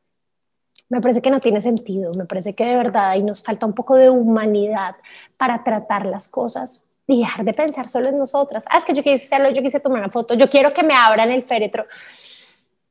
Me 0.89 1.01
parece 1.01 1.21
que 1.21 1.31
no 1.31 1.41
tiene 1.41 1.61
sentido, 1.61 2.13
me 2.17 2.25
parece 2.25 2.55
que 2.55 2.65
de 2.65 2.77
verdad 2.77 3.11
ahí 3.11 3.23
nos 3.23 3.43
falta 3.43 3.67
un 3.67 3.75
poco 3.75 3.95
de 3.95 4.11
humanidad 4.11 4.97
para 5.37 5.63
tratar 5.63 6.07
las 6.07 6.29
cosas 6.29 6.87
y 7.07 7.21
dejar 7.21 7.45
de 7.45 7.55
pensar 7.55 7.89
solo 7.89 8.09
en 8.09 8.19
nosotras. 8.19 8.65
Ah, 8.71 8.79
es 8.79 8.85
que 8.85 8.95
yo 8.95 9.03
quise 9.03 9.25
hacerlo, 9.25 9.51
yo 9.51 9.63
quise 9.63 9.81
tomar 9.81 10.01
una 10.01 10.11
foto, 10.11 10.35
yo 10.35 10.49
quiero 10.49 10.73
que 10.73 10.83
me 10.83 10.95
abran 10.95 11.31
el 11.31 11.43
féretro. 11.43 11.87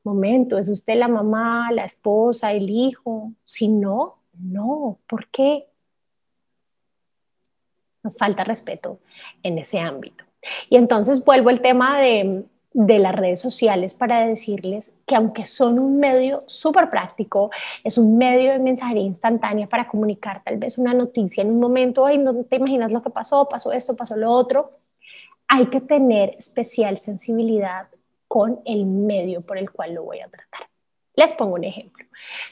Momento, 0.04 0.58
¿es 0.58 0.70
usted 0.70 0.96
la 0.96 1.08
mamá, 1.08 1.72
la 1.72 1.86
esposa, 1.86 2.52
el 2.52 2.70
hijo? 2.70 3.32
Si 3.44 3.68
no, 3.68 4.20
no, 4.40 5.00
¿por 5.08 5.28
qué? 5.28 5.68
nos 8.08 8.18
falta 8.18 8.46
respeto 8.46 9.02
en 9.44 9.58
ese 9.58 9.80
ámbito. 9.80 10.24
Y 10.70 10.77
entonces 10.77 11.24
vuelvo 11.24 11.50
al 11.50 11.62
tema 11.62 12.00
de, 12.00 12.46
las 12.74 13.16
redes 13.16 13.39
sociales 13.42 13.94
para 13.96 14.27
decirles 14.27 14.96
que 15.06 15.16
aunque 15.16 15.46
son 15.46 15.80
un 15.80 16.00
medio 16.00 16.44
súper 16.46 16.89
práctico, 16.89 17.50
es 17.84 17.98
un 17.98 18.18
medio 18.18 18.51
de 18.51 18.60
mensajería 18.60 19.04
instantánea 19.04 19.68
para 19.68 19.88
comunicar 19.88 20.44
tal 20.44 20.58
vez 20.58 20.77
una 20.77 20.94
noticia 20.94 21.42
en 21.42 21.50
un 21.50 21.60
momento, 21.60 22.06
ay, 22.06 22.20
no 22.20 22.44
te 22.44 22.58
imaginas 22.58 22.92
lo 22.92 23.01
que 23.01 23.10
pasó, 23.10 23.50
pasó 23.50 23.72
esto, 23.72 23.96
pasó 23.96 24.16
lo 24.16 24.30
otro, 24.32 24.72
hay 25.48 25.68
que 25.68 25.82
tener 25.82 26.36
especial 26.38 26.98
sensibilidad 27.00 27.88
con 28.27 28.60
el 28.66 28.86
medio 28.86 29.42
por 29.42 29.58
el 29.58 29.72
cual 29.72 29.94
lo 29.94 30.04
voy 30.04 30.20
a 30.20 30.27
tratar. 30.27 30.68
Les 31.16 31.34
pongo 31.34 31.56
un 31.56 31.63
ejemplo. 31.63 32.06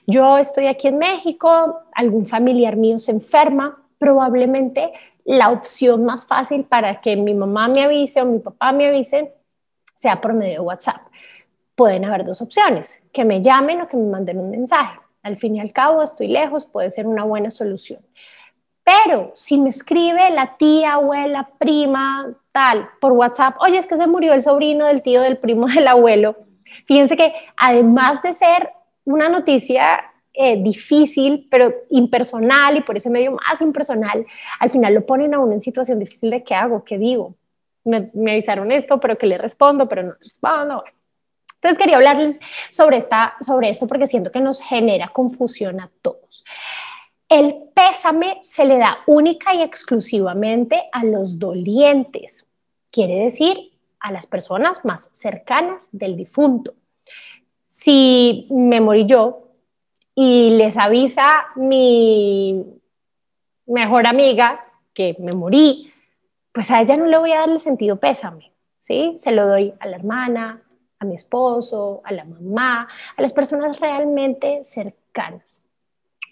Yo 0.07 0.37
estoy 0.37 0.65
aquí 0.67 0.87
en 0.87 0.97
México, 0.97 1.81
algún 1.93 2.25
familiar 2.25 2.77
mío 2.77 2.97
se 2.97 3.11
enferma, 3.11 3.85
probablemente 3.99 4.91
la 5.25 5.49
opción 5.49 6.05
más 6.05 6.25
fácil 6.25 6.63
para 6.63 7.01
que 7.01 7.15
mi 7.15 7.33
mamá 7.33 7.67
me 7.67 7.83
avise 7.83 8.21
o 8.21 8.25
mi 8.25 8.39
papá 8.39 8.71
me 8.71 8.87
avise 8.87 9.33
sea 9.95 10.21
por 10.21 10.33
medio 10.33 10.53
de 10.53 10.59
WhatsApp. 10.59 11.01
Pueden 11.75 12.05
haber 12.05 12.25
dos 12.25 12.41
opciones, 12.41 13.01
que 13.11 13.25
me 13.25 13.41
llamen 13.41 13.81
o 13.81 13.87
que 13.87 13.97
me 13.97 14.09
manden 14.09 14.39
un 14.39 14.51
mensaje. 14.51 14.99
Al 15.23 15.37
fin 15.37 15.55
y 15.55 15.59
al 15.59 15.73
cabo, 15.73 16.03
estoy 16.03 16.27
lejos, 16.27 16.65
puede 16.65 16.91
ser 16.91 17.07
una 17.07 17.23
buena 17.23 17.49
solución. 17.49 17.99
Pero 18.83 19.31
si 19.33 19.57
me 19.57 19.69
escribe 19.69 20.29
la 20.29 20.57
tía, 20.57 20.93
abuela, 20.93 21.49
prima, 21.57 22.31
tal, 22.51 22.87
por 23.01 23.13
WhatsApp, 23.13 23.55
oye, 23.59 23.79
es 23.79 23.87
que 23.87 23.97
se 23.97 24.05
murió 24.05 24.33
el 24.33 24.43
sobrino 24.43 24.85
del 24.85 25.01
tío, 25.01 25.21
del 25.21 25.37
primo, 25.37 25.65
del 25.67 25.87
abuelo, 25.87 26.35
fíjense 26.85 27.17
que 27.17 27.33
además 27.57 28.21
de 28.21 28.33
ser 28.33 28.69
una 29.03 29.27
noticia 29.27 30.03
eh, 30.37 30.61
difícil, 30.61 31.47
pero 31.49 31.73
impersonal 31.89 32.77
y 32.77 32.81
por 32.81 32.97
ese 32.97 33.09
medio 33.09 33.33
más 33.33 33.61
impersonal, 33.61 34.25
al 34.59 34.69
final 34.69 34.93
lo 34.93 35.05
ponen 35.05 35.33
a 35.33 35.39
uno 35.39 35.53
en 35.53 35.61
situación 35.61 35.99
difícil 35.99 36.29
de 36.29 36.43
qué 36.43 36.55
hago, 36.55 36.83
qué 36.83 36.97
digo. 36.97 37.35
Me, 37.83 38.09
me 38.13 38.31
avisaron 38.31 38.71
esto, 38.71 38.99
pero 38.99 39.17
que 39.17 39.27
le 39.27 39.37
respondo, 39.37 39.87
pero 39.87 40.03
no 40.03 40.13
respondo. 40.19 40.83
Entonces 41.65 41.77
quería 41.77 41.97
hablarles 41.97 42.39
sobre, 42.69 42.97
esta, 42.97 43.35
sobre 43.41 43.69
esto 43.69 43.87
porque 43.87 44.05
siento 44.05 44.31
que 44.31 44.39
nos 44.39 44.61
genera 44.61 45.07
confusión 45.09 45.79
a 45.79 45.89
todos. 46.01 46.43
El 47.27 47.55
pésame 47.73 48.37
se 48.41 48.65
le 48.65 48.77
da 48.77 48.99
única 49.07 49.55
y 49.55 49.63
exclusivamente 49.63 50.83
a 50.91 51.03
los 51.03 51.39
dolientes, 51.39 52.47
quiere 52.91 53.15
decir 53.15 53.71
a 53.99 54.11
las 54.11 54.27
personas 54.27 54.85
más 54.85 55.09
cercanas 55.11 55.87
del 55.91 56.15
difunto. 56.15 56.75
Si 57.67 58.47
me 58.51 58.79
morí 58.79 59.07
yo, 59.07 59.44
y 60.15 60.51
les 60.51 60.77
avisa 60.77 61.45
mi 61.55 62.65
mejor 63.67 64.07
amiga 64.07 64.65
que 64.93 65.15
me 65.19 65.33
morí, 65.33 65.91
pues 66.53 66.71
a 66.71 66.81
ella 66.81 66.95
no 66.95 67.05
le 67.05 67.17
voy 67.17 67.33
a 67.33 67.41
dar 67.41 67.49
el 67.49 67.59
sentido 67.59 67.99
pésame, 67.99 68.53
¿sí? 68.77 69.13
Se 69.17 69.31
lo 69.31 69.45
doy 69.45 69.73
a 69.79 69.87
la 69.87 69.97
hermana, 69.97 70.63
a 70.99 71.05
mi 71.05 71.15
esposo, 71.15 72.01
a 72.05 72.13
la 72.13 72.23
mamá, 72.23 72.87
a 73.17 73.21
las 73.21 73.33
personas 73.33 73.77
realmente 73.79 74.63
cercanas. 74.63 75.61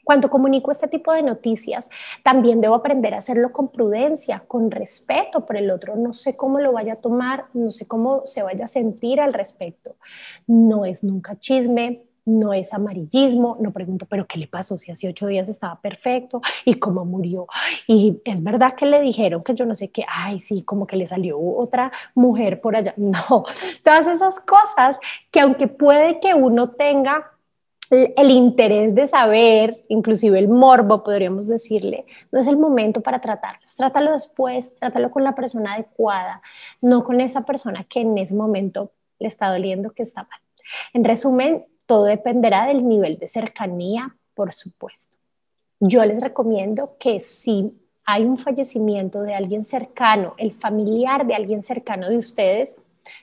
Cuando 0.05 0.29
comunico 0.29 0.71
este 0.71 0.87
tipo 0.87 1.13
de 1.13 1.23
noticias, 1.23 1.89
también 2.23 2.59
debo 2.59 2.75
aprender 2.75 3.13
a 3.13 3.19
hacerlo 3.19 3.53
con 3.53 3.69
prudencia, 3.69 4.43
con 4.47 4.69
respeto 4.69 5.45
por 5.45 5.55
el 5.55 5.71
otro. 5.71 5.95
No 5.95 6.11
sé 6.11 6.35
cómo 6.35 6.59
lo 6.59 6.73
vaya 6.73 6.93
a 6.93 6.97
tomar, 6.97 7.45
no 7.53 7.69
sé 7.69 7.87
cómo 7.87 8.21
se 8.25 8.43
vaya 8.43 8.65
a 8.65 8.67
sentir 8.67 9.21
al 9.21 9.31
respecto. 9.31 9.95
No 10.45 10.83
es 10.83 11.05
nunca 11.05 11.39
chisme, 11.39 12.05
no 12.25 12.53
es 12.53 12.73
amarillismo, 12.73 13.57
no 13.59 13.71
pregunto, 13.71 14.05
pero 14.09 14.25
¿qué 14.25 14.37
le 14.37 14.47
pasó 14.47 14.77
si 14.77 14.91
hace 14.91 15.09
ocho 15.09 15.27
días 15.27 15.49
estaba 15.49 15.79
perfecto 15.81 16.41
y 16.65 16.75
cómo 16.75 17.05
murió? 17.05 17.47
Y 17.87 18.21
es 18.25 18.43
verdad 18.43 18.75
que 18.75 18.85
le 18.85 19.01
dijeron 19.01 19.43
que 19.43 19.55
yo 19.55 19.65
no 19.65 19.75
sé 19.75 19.89
qué, 19.89 20.05
ay, 20.07 20.39
sí, 20.39 20.63
como 20.63 20.87
que 20.87 20.95
le 20.95 21.07
salió 21.07 21.39
otra 21.39 21.91
mujer 22.15 22.61
por 22.61 22.75
allá. 22.75 22.93
No, 23.13 23.45
todas 23.83 24.07
esas 24.07 24.39
cosas 24.39 24.99
que 25.29 25.39
aunque 25.39 25.67
puede 25.67 26.19
que 26.19 26.33
uno 26.33 26.71
tenga 26.71 27.33
el 27.93 28.31
interés 28.31 28.95
de 28.95 29.07
saber, 29.07 29.83
inclusive 29.87 30.39
el 30.39 30.47
morbo, 30.47 31.03
podríamos 31.03 31.47
decirle, 31.47 32.05
no 32.31 32.39
es 32.39 32.47
el 32.47 32.57
momento 32.57 33.01
para 33.01 33.21
tratarlos. 33.21 33.75
Trátalo 33.75 34.13
después, 34.13 34.73
trátalo 34.75 35.11
con 35.11 35.23
la 35.23 35.35
persona 35.35 35.73
adecuada, 35.73 36.41
no 36.81 37.03
con 37.03 37.21
esa 37.21 37.41
persona 37.41 37.83
que 37.83 38.01
en 38.01 38.17
ese 38.17 38.33
momento 38.33 38.91
le 39.19 39.27
está 39.27 39.51
doliendo 39.51 39.91
que 39.91 40.03
está 40.03 40.23
mal. 40.23 40.39
En 40.93 41.03
resumen, 41.03 41.65
todo 41.85 42.05
dependerá 42.05 42.67
del 42.67 42.87
nivel 42.87 43.17
de 43.17 43.27
cercanía, 43.27 44.15
por 44.33 44.53
supuesto. 44.53 45.15
Yo 45.79 46.03
les 46.05 46.21
recomiendo 46.21 46.95
que 46.99 47.19
si 47.19 47.73
hay 48.05 48.23
un 48.23 48.37
fallecimiento 48.37 49.21
de 49.21 49.35
alguien 49.35 49.63
cercano, 49.63 50.33
el 50.37 50.51
familiar 50.51 51.25
de 51.25 51.35
alguien 51.35 51.63
cercano 51.63 52.09
de 52.09 52.17
ustedes, 52.17 52.77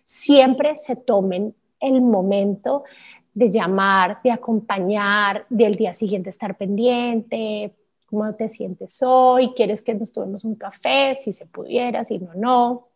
siempre 0.05 0.77
se 0.77 0.97
tomen 0.97 1.55
el 1.81 2.03
momento 2.03 2.85
de 3.33 3.51
llamar, 3.51 4.21
de 4.23 4.33
acompañar, 4.33 5.47
del 5.49 5.75
día 5.75 5.95
siguiente 5.95 6.31
estar 6.31 6.57
pendiente, 6.57 7.73
cómo 8.07 8.35
te 8.35 8.49
sientes 8.49 9.03
hoy, 9.03 9.53
quieres 9.55 9.83
que 9.83 9.95
nos 9.95 10.13
tomemos 10.13 10.45
un 10.45 10.57
café, 10.57 11.15
si 11.15 11.33
se 11.33 11.47
pudiera, 11.47 12.03
si 12.05 12.19
no, 12.19 12.35
no 12.35 12.90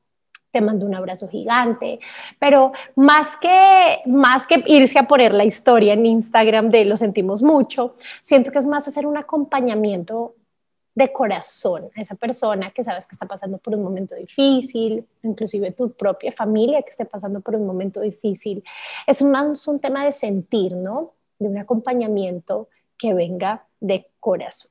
te 0.54 0.60
mando 0.60 0.86
un 0.86 0.94
abrazo 0.94 1.28
gigante, 1.28 1.98
pero 2.38 2.70
más 2.94 3.36
que, 3.36 4.02
más 4.06 4.46
que 4.46 4.62
irse 4.66 5.00
a 5.00 5.08
poner 5.08 5.34
la 5.34 5.44
historia 5.44 5.94
en 5.94 6.06
Instagram 6.06 6.70
de 6.70 6.84
lo 6.84 6.96
sentimos 6.96 7.42
mucho, 7.42 7.96
siento 8.22 8.52
que 8.52 8.58
es 8.58 8.66
más 8.66 8.86
hacer 8.86 9.04
un 9.04 9.16
acompañamiento 9.16 10.36
de 10.94 11.12
corazón 11.12 11.90
a 11.96 12.00
esa 12.00 12.14
persona 12.14 12.70
que 12.70 12.84
sabes 12.84 13.04
que 13.04 13.16
está 13.16 13.26
pasando 13.26 13.58
por 13.58 13.74
un 13.74 13.82
momento 13.82 14.14
difícil, 14.14 15.04
inclusive 15.24 15.72
tu 15.72 15.90
propia 15.90 16.30
familia 16.30 16.82
que 16.82 16.90
esté 16.90 17.04
pasando 17.04 17.40
por 17.40 17.56
un 17.56 17.66
momento 17.66 18.00
difícil. 18.00 18.62
Es 19.08 19.20
más 19.22 19.66
un 19.66 19.80
tema 19.80 20.04
de 20.04 20.12
sentir, 20.12 20.76
¿no? 20.76 21.14
De 21.40 21.48
un 21.48 21.58
acompañamiento 21.58 22.68
que 22.96 23.12
venga 23.12 23.66
de 23.80 24.06
corazón. 24.20 24.70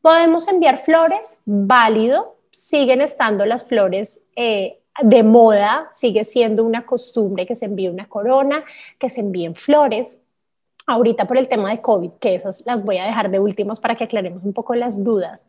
Podemos 0.00 0.48
enviar 0.48 0.78
flores, 0.78 1.42
válido, 1.44 2.38
siguen 2.50 3.02
estando 3.02 3.44
las 3.44 3.64
flores 3.64 4.22
eh, 4.34 4.79
de 5.02 5.22
moda, 5.22 5.88
sigue 5.92 6.24
siendo 6.24 6.64
una 6.64 6.84
costumbre 6.84 7.46
que 7.46 7.54
se 7.54 7.66
envíe 7.66 7.88
una 7.88 8.08
corona, 8.08 8.64
que 8.98 9.08
se 9.08 9.20
envíen 9.20 9.54
flores. 9.54 10.20
Ahorita 10.86 11.26
por 11.26 11.36
el 11.36 11.48
tema 11.48 11.70
de 11.70 11.80
COVID, 11.80 12.12
que 12.20 12.34
esas 12.34 12.64
las 12.66 12.84
voy 12.84 12.98
a 12.98 13.04
dejar 13.04 13.30
de 13.30 13.38
últimos 13.38 13.78
para 13.78 13.94
que 13.94 14.04
aclaremos 14.04 14.42
un 14.44 14.52
poco 14.52 14.74
las 14.74 15.04
dudas, 15.04 15.46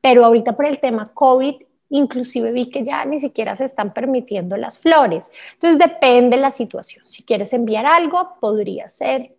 pero 0.00 0.24
ahorita 0.24 0.54
por 0.56 0.66
el 0.66 0.78
tema 0.78 1.12
COVID, 1.12 1.56
inclusive 1.90 2.52
vi 2.52 2.70
que 2.70 2.84
ya 2.84 3.04
ni 3.04 3.18
siquiera 3.18 3.56
se 3.56 3.64
están 3.64 3.92
permitiendo 3.92 4.56
las 4.56 4.78
flores. 4.78 5.30
Entonces 5.54 5.78
depende 5.78 6.36
de 6.36 6.42
la 6.42 6.50
situación. 6.50 7.06
Si 7.08 7.24
quieres 7.24 7.52
enviar 7.52 7.86
algo, 7.86 8.36
podría 8.40 8.88
ser 8.88 9.34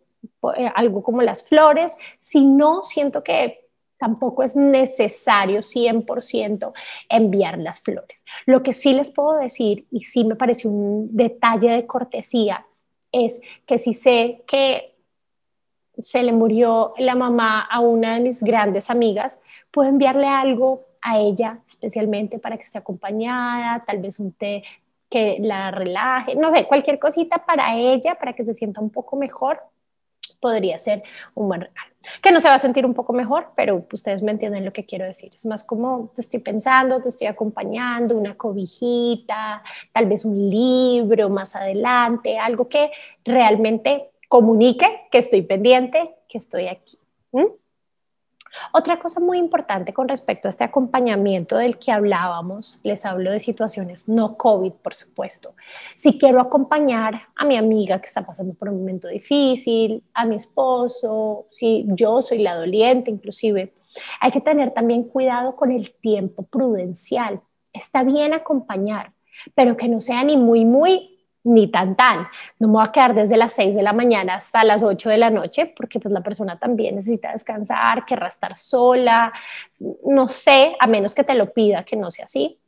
eh, 0.57 0.71
algo 0.75 1.03
como 1.03 1.21
las 1.21 1.43
flores. 1.43 1.95
Si 2.19 2.45
no, 2.45 2.83
siento 2.83 3.23
que 3.23 3.64
tampoco 4.05 4.43
es 4.43 4.55
necesario 4.55 5.63
100% 5.63 6.73
enviar 7.09 7.57
las 7.57 7.81
flores. 7.81 8.23
Lo 8.45 8.61
que 8.61 8.71
sí 8.71 8.93
les 8.93 9.09
puedo 9.09 9.33
decir, 9.33 9.87
y 9.89 10.01
sí 10.01 10.23
me 10.25 10.35
parece 10.35 10.67
un 10.67 11.09
detalle 11.11 11.71
de 11.71 11.87
cortesía, 11.87 12.67
es 13.11 13.41
que 13.65 13.79
si 13.79 13.95
sé 13.95 14.43
que 14.45 14.93
se 15.97 16.21
le 16.21 16.33
murió 16.33 16.93
la 16.99 17.15
mamá 17.15 17.61
a 17.61 17.79
una 17.79 18.13
de 18.13 18.19
mis 18.19 18.43
grandes 18.43 18.91
amigas, 18.91 19.39
puedo 19.71 19.89
enviarle 19.89 20.27
algo 20.27 20.85
a 21.01 21.17
ella 21.17 21.61
especialmente 21.67 22.37
para 22.37 22.57
que 22.57 22.63
esté 22.63 22.77
acompañada, 22.77 23.83
tal 23.87 24.03
vez 24.03 24.19
un 24.19 24.33
té 24.33 24.63
que 25.09 25.37
la 25.39 25.71
relaje, 25.71 26.35
no 26.35 26.51
sé, 26.51 26.67
cualquier 26.67 26.99
cosita 26.99 27.43
para 27.43 27.75
ella, 27.75 28.13
para 28.19 28.33
que 28.33 28.45
se 28.45 28.53
sienta 28.53 28.81
un 28.81 28.91
poco 28.91 29.15
mejor 29.15 29.59
podría 30.39 30.77
ser 30.77 31.01
un 31.33 31.47
buen 31.47 31.61
regalo. 31.61 31.94
Que 32.21 32.31
no 32.31 32.39
se 32.39 32.47
va 32.47 32.55
a 32.55 32.59
sentir 32.59 32.85
un 32.85 32.93
poco 32.93 33.13
mejor, 33.13 33.49
pero 33.55 33.85
ustedes 33.91 34.21
me 34.21 34.31
entienden 34.31 34.65
lo 34.65 34.73
que 34.73 34.85
quiero 34.85 35.05
decir. 35.05 35.31
Es 35.33 35.45
más 35.45 35.63
como 35.63 36.11
te 36.15 36.21
estoy 36.21 36.39
pensando, 36.39 37.01
te 37.01 37.09
estoy 37.09 37.27
acompañando, 37.27 38.17
una 38.17 38.35
cobijita, 38.35 39.63
tal 39.91 40.07
vez 40.07 40.25
un 40.25 40.49
libro 40.49 41.29
más 41.29 41.55
adelante, 41.55 42.37
algo 42.37 42.67
que 42.67 42.91
realmente 43.23 44.11
comunique 44.27 45.07
que 45.11 45.17
estoy 45.17 45.41
pendiente, 45.41 46.15
que 46.27 46.37
estoy 46.37 46.67
aquí. 46.67 46.97
Otra 48.71 48.99
cosa 48.99 49.19
muy 49.19 49.37
importante 49.37 49.93
con 49.93 50.07
respecto 50.07 50.47
a 50.47 50.49
este 50.49 50.63
acompañamiento 50.63 51.57
del 51.57 51.77
que 51.77 51.91
hablábamos, 51.91 52.79
les 52.83 53.05
hablo 53.05 53.31
de 53.31 53.39
situaciones 53.39 54.07
no 54.07 54.37
COVID, 54.37 54.73
por 54.73 54.93
supuesto. 54.93 55.55
Si 55.93 56.17
quiero 56.17 56.39
acompañar 56.39 57.29
a 57.35 57.45
mi 57.45 57.57
amiga 57.57 57.99
que 57.99 58.07
está 58.07 58.25
pasando 58.25 58.53
por 58.53 58.69
un 58.69 58.79
momento 58.79 59.07
difícil, 59.07 60.03
a 60.13 60.25
mi 60.25 60.35
esposo, 60.35 61.47
si 61.51 61.85
yo 61.89 62.21
soy 62.21 62.39
la 62.39 62.55
doliente 62.55 63.11
inclusive, 63.11 63.73
hay 64.19 64.31
que 64.31 64.41
tener 64.41 64.71
también 64.71 65.03
cuidado 65.03 65.55
con 65.55 65.71
el 65.71 65.91
tiempo 65.91 66.43
prudencial. 66.43 67.41
Está 67.73 68.03
bien 68.03 68.33
acompañar, 68.33 69.13
pero 69.53 69.77
que 69.77 69.87
no 69.87 69.99
sea 69.99 70.23
ni 70.23 70.37
muy, 70.37 70.65
muy 70.65 71.14
ni 71.45 71.67
tan 71.67 71.95
tan. 71.95 72.27
No 72.59 72.67
me 72.67 72.73
voy 72.73 72.83
a 72.85 72.91
quedar 72.91 73.15
desde 73.15 73.37
las 73.37 73.53
6 73.53 73.75
de 73.75 73.83
la 73.83 73.93
mañana 73.93 74.35
hasta 74.35 74.63
las 74.63 74.83
8 74.83 75.09
de 75.09 75.17
la 75.17 75.29
noche 75.29 75.73
porque 75.77 75.99
pues 75.99 76.11
la 76.11 76.21
persona 76.21 76.59
también 76.59 76.95
necesita 76.95 77.31
descansar, 77.31 78.05
querrá 78.05 78.27
estar 78.27 78.57
sola, 78.57 79.31
no 80.05 80.27
sé, 80.27 80.75
a 80.79 80.87
menos 80.87 81.15
que 81.15 81.23
te 81.23 81.35
lo 81.35 81.45
pida 81.53 81.85
que 81.85 81.95
no 81.95 82.11
sea 82.11 82.25
así. 82.25 82.59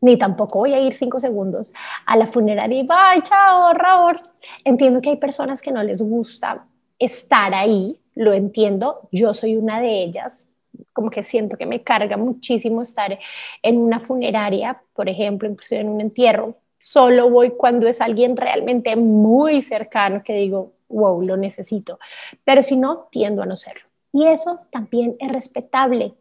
Ni 0.00 0.16
tampoco 0.16 0.60
voy 0.60 0.74
a 0.74 0.80
ir 0.80 0.94
cinco 0.94 1.18
segundos 1.18 1.72
a 2.06 2.16
la 2.16 2.26
funeraria 2.26 2.78
y 2.78 2.86
bye, 2.86 3.22
chao, 3.22 3.72
Raúl. 3.72 4.20
Entiendo 4.64 5.00
que 5.00 5.10
hay 5.10 5.16
personas 5.16 5.60
que 5.60 5.72
no 5.72 5.82
les 5.82 6.00
gusta 6.00 6.66
estar 6.98 7.54
ahí, 7.54 8.00
lo 8.14 8.32
entiendo, 8.32 9.08
yo 9.10 9.34
soy 9.34 9.56
una 9.56 9.80
de 9.80 10.04
ellas, 10.04 10.46
como 10.92 11.10
que 11.10 11.22
siento 11.22 11.56
que 11.56 11.66
me 11.66 11.82
carga 11.82 12.16
muchísimo 12.16 12.82
estar 12.82 13.18
en 13.62 13.78
una 13.78 13.98
funeraria, 13.98 14.80
por 14.94 15.08
ejemplo, 15.08 15.48
incluso 15.48 15.74
en 15.74 15.88
un 15.88 16.00
entierro, 16.00 16.56
solo 16.78 17.30
voy 17.30 17.52
cuando 17.52 17.86
es 17.86 18.00
alguien 18.00 18.36
realmente 18.36 18.96
muy 18.96 19.62
cercano 19.62 20.22
que 20.22 20.34
digo, 20.34 20.72
wow, 20.88 21.22
lo 21.22 21.36
necesito. 21.36 21.98
Pero 22.44 22.62
si 22.62 22.76
no, 22.76 23.08
tiendo 23.10 23.42
a 23.42 23.46
no 23.46 23.56
serlo. 23.56 23.84
Y 24.12 24.26
eso 24.26 24.60
también 24.70 25.16
es 25.18 25.32
respetable. 25.32 26.14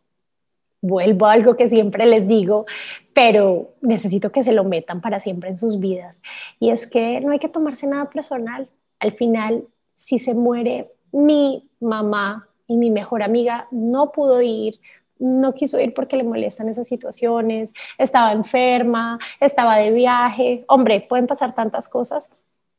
Vuelvo 0.81 1.27
a 1.27 1.33
algo 1.33 1.55
que 1.55 1.67
siempre 1.67 2.05
les 2.05 2.27
digo, 2.27 2.65
pero 3.13 3.73
necesito 3.81 4.31
que 4.31 4.43
se 4.43 4.51
lo 4.51 4.63
metan 4.63 4.99
para 4.99 5.19
siempre 5.19 5.49
en 5.49 5.57
sus 5.57 5.79
vidas. 5.79 6.21
Y 6.59 6.71
es 6.71 6.87
que 6.87 7.21
no 7.21 7.31
hay 7.31 7.39
que 7.39 7.49
tomarse 7.49 7.87
nada 7.87 8.09
personal. 8.09 8.67
Al 8.99 9.11
final, 9.11 9.65
si 9.93 10.17
se 10.19 10.33
muere 10.33 10.91
mi 11.11 11.69
mamá 11.79 12.49
y 12.67 12.77
mi 12.77 12.89
mejor 12.89 13.21
amiga, 13.21 13.67
no 13.71 14.11
pudo 14.11 14.41
ir, 14.41 14.79
no 15.23 15.53
quiso 15.53 15.79
ir 15.79 15.93
porque 15.93 16.17
le 16.17 16.23
molestan 16.23 16.67
esas 16.67 16.87
situaciones, 16.87 17.73
estaba 17.97 18.33
enferma, 18.33 19.19
estaba 19.39 19.77
de 19.77 19.91
viaje, 19.91 20.65
hombre, 20.67 20.99
pueden 21.01 21.27
pasar 21.27 21.55
tantas 21.55 21.87
cosas. 21.87 22.29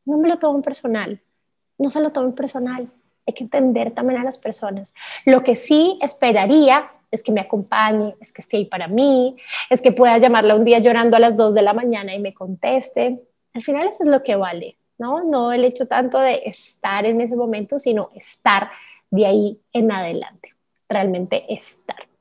No 0.04 0.18
me 0.18 0.28
lo 0.28 0.38
tomen 0.38 0.62
personal, 0.62 1.20
no 1.78 1.88
se 1.88 2.00
lo 2.00 2.10
tomen 2.10 2.34
personal, 2.34 2.88
hay 3.26 3.32
que 3.32 3.44
entender 3.44 3.92
también 3.92 4.20
a 4.20 4.24
las 4.24 4.36
personas. 4.36 4.92
Lo 5.24 5.42
que 5.42 5.56
sí 5.56 5.98
esperaría 6.02 6.90
es 7.10 7.22
que 7.22 7.32
me 7.32 7.40
acompañe, 7.40 8.14
es 8.20 8.30
que 8.30 8.42
esté 8.42 8.58
ahí 8.58 8.66
para 8.66 8.88
mí, 8.88 9.36
es 9.70 9.80
que 9.80 9.92
pueda 9.92 10.18
llamarla 10.18 10.54
un 10.54 10.64
día 10.64 10.80
llorando 10.80 11.16
a 11.16 11.20
las 11.20 11.36
2 11.36 11.54
de 11.54 11.62
la 11.62 11.72
mañana 11.72 12.14
y 12.14 12.18
me 12.18 12.34
conteste. 12.34 13.22
Al 13.54 13.62
final 13.62 13.88
eso 13.88 14.02
es 14.02 14.08
lo 14.08 14.22
que 14.22 14.36
vale, 14.36 14.76
¿no? 14.98 15.24
No 15.24 15.52
el 15.52 15.64
hecho 15.64 15.86
tanto 15.86 16.20
de 16.20 16.42
estar 16.44 17.06
en 17.06 17.22
ese 17.22 17.36
momento, 17.36 17.78
sino 17.78 18.10
estar 18.14 18.70
de 19.10 19.26
ahí 19.26 19.60
en 19.72 19.92
adelante, 19.92 20.54
realmente 20.88 21.46
estar. 21.48 22.13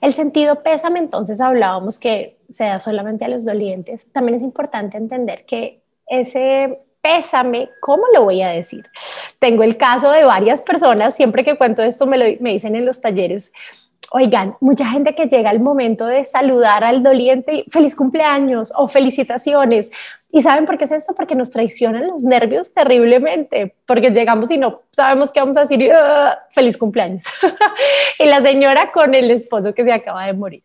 El 0.00 0.12
sentido 0.12 0.62
pésame, 0.62 0.98
entonces 0.98 1.40
hablábamos 1.40 1.98
que 1.98 2.38
se 2.48 2.64
da 2.64 2.80
solamente 2.80 3.24
a 3.24 3.28
los 3.28 3.44
dolientes. 3.44 4.10
También 4.12 4.36
es 4.36 4.42
importante 4.42 4.96
entender 4.96 5.44
que 5.44 5.82
ese 6.06 6.80
pésame, 7.02 7.70
¿cómo 7.80 8.04
lo 8.14 8.24
voy 8.24 8.42
a 8.42 8.48
decir? 8.48 8.84
Tengo 9.38 9.62
el 9.62 9.76
caso 9.76 10.10
de 10.10 10.24
varias 10.24 10.60
personas, 10.60 11.14
siempre 11.14 11.44
que 11.44 11.56
cuento 11.56 11.82
esto 11.82 12.06
me, 12.06 12.18
lo, 12.18 12.24
me 12.40 12.52
dicen 12.52 12.76
en 12.76 12.84
los 12.84 13.00
talleres, 13.00 13.52
Oigan, 14.12 14.56
mucha 14.60 14.86
gente 14.86 15.14
que 15.14 15.26
llega 15.26 15.50
al 15.50 15.60
momento 15.60 16.06
de 16.06 16.24
saludar 16.24 16.82
al 16.82 17.02
doliente, 17.02 17.64
feliz 17.68 17.94
cumpleaños 17.94 18.72
o 18.76 18.88
felicitaciones. 18.88 19.92
¿Y 20.32 20.42
saben 20.42 20.64
por 20.64 20.78
qué 20.78 20.84
es 20.84 20.92
esto? 20.92 21.14
Porque 21.14 21.34
nos 21.34 21.50
traicionan 21.50 22.08
los 22.08 22.24
nervios 22.24 22.72
terriblemente, 22.72 23.76
porque 23.86 24.10
llegamos 24.10 24.50
y 24.50 24.58
no 24.58 24.82
sabemos 24.90 25.30
qué 25.30 25.40
vamos 25.40 25.56
a 25.56 25.60
decir, 25.60 25.90
feliz 26.50 26.76
cumpleaños. 26.76 27.24
y 28.18 28.24
la 28.24 28.40
señora 28.40 28.90
con 28.92 29.14
el 29.14 29.30
esposo 29.30 29.74
que 29.74 29.84
se 29.84 29.92
acaba 29.92 30.26
de 30.26 30.32
morir. 30.32 30.62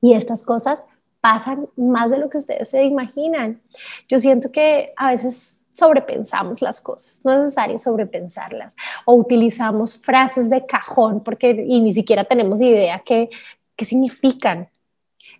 Y 0.00 0.14
estas 0.14 0.44
cosas 0.44 0.86
pasan 1.20 1.68
más 1.76 2.10
de 2.10 2.18
lo 2.18 2.28
que 2.30 2.38
ustedes 2.38 2.68
se 2.68 2.84
imaginan. 2.84 3.62
Yo 4.08 4.18
siento 4.18 4.52
que 4.52 4.92
a 4.96 5.10
veces 5.10 5.63
sobrepensamos 5.74 6.62
las 6.62 6.80
cosas, 6.80 7.20
no 7.24 7.32
es 7.32 7.40
necesario 7.40 7.78
sobrepensarlas 7.78 8.76
o 9.04 9.14
utilizamos 9.14 9.98
frases 9.98 10.48
de 10.48 10.64
cajón 10.64 11.22
porque 11.22 11.50
y 11.50 11.80
ni 11.80 11.92
siquiera 11.92 12.24
tenemos 12.24 12.62
idea 12.62 13.02
qué, 13.04 13.28
qué 13.76 13.84
significan. 13.84 14.68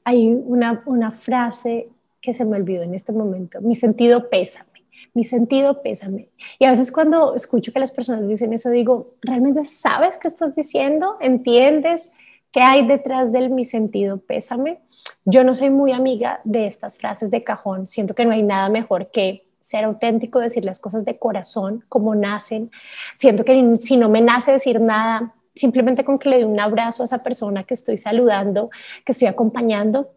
Hay 0.02 0.26
una, 0.28 0.82
una 0.86 1.12
frase 1.12 1.88
que 2.20 2.34
se 2.34 2.44
me 2.44 2.56
olvidó 2.56 2.82
en 2.82 2.94
este 2.94 3.12
momento, 3.12 3.60
mi 3.60 3.76
sentido 3.76 4.28
pésame, 4.28 4.84
mi 5.14 5.24
sentido 5.24 5.82
pésame. 5.82 6.30
Y 6.58 6.64
a 6.64 6.70
veces 6.70 6.90
cuando 6.90 7.34
escucho 7.34 7.72
que 7.72 7.78
las 7.78 7.92
personas 7.92 8.26
dicen 8.26 8.52
eso, 8.52 8.70
digo, 8.70 9.14
¿realmente 9.22 9.64
sabes 9.66 10.18
qué 10.18 10.28
estás 10.28 10.54
diciendo? 10.54 11.16
¿Entiendes 11.20 12.10
qué 12.50 12.60
hay 12.60 12.86
detrás 12.86 13.30
del 13.30 13.50
mi 13.50 13.64
sentido 13.64 14.18
pésame? 14.18 14.80
Yo 15.24 15.44
no 15.44 15.54
soy 15.54 15.70
muy 15.70 15.92
amiga 15.92 16.40
de 16.44 16.66
estas 16.66 16.98
frases 16.98 17.30
de 17.30 17.44
cajón, 17.44 17.86
siento 17.86 18.14
que 18.14 18.24
no 18.24 18.32
hay 18.32 18.42
nada 18.42 18.68
mejor 18.68 19.10
que 19.10 19.43
ser 19.64 19.84
auténtico, 19.84 20.40
decir 20.40 20.62
las 20.62 20.78
cosas 20.78 21.06
de 21.06 21.18
corazón, 21.18 21.86
como 21.88 22.14
nacen. 22.14 22.70
Siento 23.16 23.46
que 23.46 23.76
si 23.78 23.96
no 23.96 24.10
me 24.10 24.20
nace 24.20 24.52
decir 24.52 24.78
nada, 24.78 25.34
simplemente 25.54 26.04
con 26.04 26.18
que 26.18 26.28
le 26.28 26.36
dé 26.36 26.44
un 26.44 26.60
abrazo 26.60 27.02
a 27.02 27.06
esa 27.06 27.22
persona 27.22 27.64
que 27.64 27.72
estoy 27.72 27.96
saludando, 27.96 28.68
que 29.06 29.12
estoy 29.12 29.26
acompañando, 29.26 30.10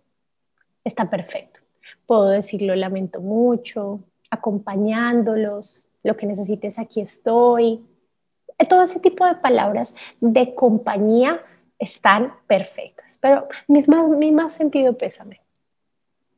está 0.83 1.09
perfecto. 1.09 1.61
Puedo 2.05 2.27
decirlo, 2.27 2.75
lamento 2.75 3.21
mucho, 3.21 4.01
acompañándolos, 4.29 5.85
lo 6.03 6.17
que 6.17 6.25
necesites, 6.25 6.77
aquí 6.77 6.99
estoy. 6.99 7.85
Todo 8.67 8.81
ese 8.81 8.99
tipo 8.99 9.25
de 9.25 9.35
palabras 9.35 9.95
de 10.19 10.55
compañía 10.55 11.39
están 11.79 12.33
perfectas, 12.47 13.17
pero 13.21 13.47
mi 13.69 14.31
más 14.33 14.51
sentido 14.51 14.97
pésame 14.97 15.39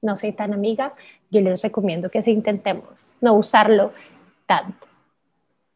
no 0.02 0.16
soy 0.16 0.32
tan 0.32 0.54
amiga, 0.54 0.94
yo 1.30 1.42
les 1.42 1.62
recomiendo 1.62 2.10
que 2.10 2.22
se 2.22 2.32
intentemos 2.32 3.12
no 3.22 3.34
usarlo 3.34 3.92
tanto. 4.46 4.88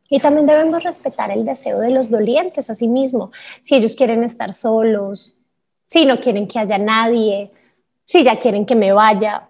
Y 0.09 0.19
también 0.19 0.45
debemos 0.45 0.83
respetar 0.83 1.31
el 1.31 1.45
deseo 1.45 1.79
de 1.79 1.89
los 1.89 2.09
dolientes 2.09 2.69
a 2.69 2.75
sí 2.75 2.87
mismo. 2.87 3.31
Si 3.61 3.75
ellos 3.75 3.95
quieren 3.95 4.23
estar 4.23 4.53
solos, 4.53 5.39
si 5.87 6.05
no 6.05 6.19
quieren 6.19 6.47
que 6.47 6.59
haya 6.59 6.77
nadie, 6.77 7.51
si 8.05 8.23
ya 8.23 8.37
quieren 8.37 8.65
que 8.65 8.75
me 8.75 8.91
vaya, 8.91 9.47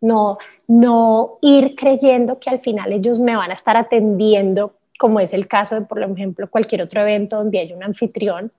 no, 0.00 0.38
no 0.66 1.38
ir 1.40 1.74
creyendo 1.74 2.38
que 2.38 2.50
al 2.50 2.60
final 2.60 2.92
ellos 2.92 3.18
me 3.18 3.34
van 3.34 3.50
a 3.50 3.54
estar 3.54 3.76
atendiendo, 3.76 4.74
como 4.98 5.20
es 5.20 5.32
el 5.32 5.48
caso 5.48 5.74
de, 5.74 5.86
por 5.86 6.02
ejemplo, 6.02 6.48
cualquier 6.48 6.82
otro 6.82 7.00
evento 7.00 7.36
donde 7.36 7.58
hay 7.58 7.72
un 7.72 7.82
anfitrión, 7.82 8.52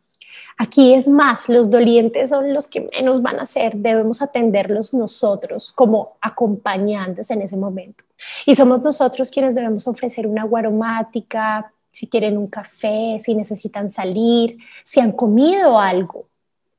Aquí 0.57 0.93
es 0.93 1.07
más, 1.07 1.49
los 1.49 1.69
dolientes 1.69 2.29
son 2.29 2.53
los 2.53 2.67
que 2.67 2.87
menos 2.93 3.21
van 3.21 3.39
a 3.39 3.45
ser, 3.45 3.75
debemos 3.75 4.21
atenderlos 4.21 4.93
nosotros 4.93 5.71
como 5.71 6.17
acompañantes 6.21 7.31
en 7.31 7.41
ese 7.41 7.55
momento. 7.55 8.03
Y 8.45 8.55
somos 8.55 8.81
nosotros 8.81 9.31
quienes 9.31 9.55
debemos 9.55 9.87
ofrecer 9.87 10.27
una 10.27 10.41
agua 10.41 10.59
aromática, 10.59 11.71
si 11.91 12.07
quieren 12.07 12.37
un 12.37 12.47
café, 12.47 13.17
si 13.19 13.33
necesitan 13.35 13.89
salir, 13.89 14.57
si 14.83 14.99
han 14.99 15.11
comido 15.11 15.79
algo. 15.79 16.27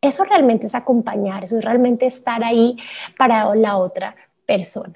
Eso 0.01 0.25
realmente 0.25 0.67
es 0.67 0.75
acompañar, 0.75 1.45
eso 1.45 1.59
es 1.59 1.65
realmente 1.65 2.07
estar 2.07 2.43
ahí 2.43 2.77
para 3.19 3.55
la 3.55 3.77
otra 3.77 4.15
persona. 4.47 4.95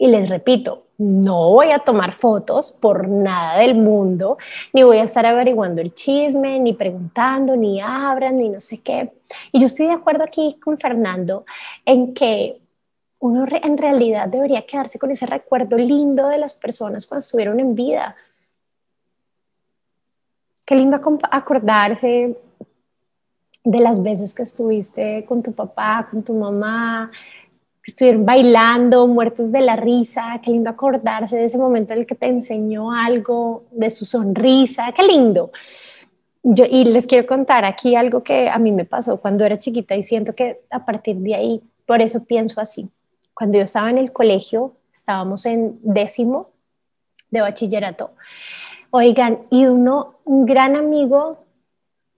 Y 0.00 0.06
les 0.06 0.30
repito, 0.30 0.86
no 0.96 1.50
voy 1.50 1.72
a 1.72 1.80
tomar 1.80 2.12
fotos 2.12 2.70
por 2.70 3.06
nada 3.06 3.58
del 3.58 3.74
mundo, 3.74 4.38
ni 4.72 4.82
voy 4.82 4.96
a 4.96 5.02
estar 5.02 5.26
averiguando 5.26 5.82
el 5.82 5.92
chisme, 5.92 6.58
ni 6.58 6.72
preguntando, 6.72 7.54
ni 7.54 7.82
abran, 7.82 8.38
ni 8.38 8.48
no 8.48 8.60
sé 8.60 8.82
qué. 8.82 9.12
Y 9.52 9.60
yo 9.60 9.66
estoy 9.66 9.88
de 9.88 9.92
acuerdo 9.92 10.24
aquí 10.24 10.58
con 10.58 10.78
Fernando 10.78 11.44
en 11.84 12.14
que 12.14 12.62
uno 13.18 13.44
en 13.50 13.76
realidad 13.76 14.26
debería 14.26 14.64
quedarse 14.64 14.98
con 14.98 15.10
ese 15.10 15.26
recuerdo 15.26 15.76
lindo 15.76 16.28
de 16.28 16.38
las 16.38 16.54
personas 16.54 17.04
cuando 17.04 17.20
estuvieron 17.20 17.60
en 17.60 17.74
vida. 17.74 18.16
Qué 20.64 20.76
lindo 20.76 20.98
acordarse 21.30 22.38
de 23.64 23.80
las 23.80 24.02
veces 24.02 24.32
que 24.32 24.44
estuviste 24.44 25.26
con 25.26 25.42
tu 25.42 25.52
papá, 25.52 26.08
con 26.10 26.22
tu 26.22 26.32
mamá, 26.32 27.10
que 27.82 27.92
estuvieron 27.92 28.26
bailando, 28.26 29.06
muertos 29.06 29.50
de 29.50 29.62
la 29.62 29.76
risa, 29.76 30.40
qué 30.42 30.50
lindo 30.50 30.68
acordarse 30.70 31.36
de 31.36 31.44
ese 31.44 31.56
momento 31.56 31.92
en 31.92 32.00
el 32.00 32.06
que 32.06 32.14
te 32.14 32.26
enseñó 32.26 32.92
algo, 32.92 33.64
de 33.70 33.90
su 33.90 34.04
sonrisa, 34.04 34.92
qué 34.94 35.02
lindo. 35.02 35.50
Yo, 36.42 36.64
y 36.64 36.84
les 36.84 37.06
quiero 37.06 37.26
contar 37.26 37.64
aquí 37.64 37.94
algo 37.94 38.22
que 38.22 38.48
a 38.48 38.58
mí 38.58 38.72
me 38.72 38.84
pasó 38.84 39.20
cuando 39.20 39.44
era 39.44 39.58
chiquita 39.58 39.94
y 39.94 40.02
siento 40.02 40.34
que 40.34 40.62
a 40.70 40.84
partir 40.84 41.16
de 41.16 41.34
ahí, 41.34 41.62
por 41.86 42.02
eso 42.02 42.24
pienso 42.24 42.60
así. 42.60 42.88
Cuando 43.34 43.58
yo 43.58 43.64
estaba 43.64 43.90
en 43.90 43.98
el 43.98 44.12
colegio, 44.12 44.76
estábamos 44.92 45.46
en 45.46 45.78
décimo 45.82 46.50
de 47.30 47.40
bachillerato, 47.40 48.12
oigan, 48.90 49.46
y 49.50 49.66
uno, 49.66 50.16
un 50.24 50.46
gran 50.46 50.76
amigo 50.76 51.44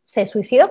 se 0.00 0.26
suicidó, 0.26 0.70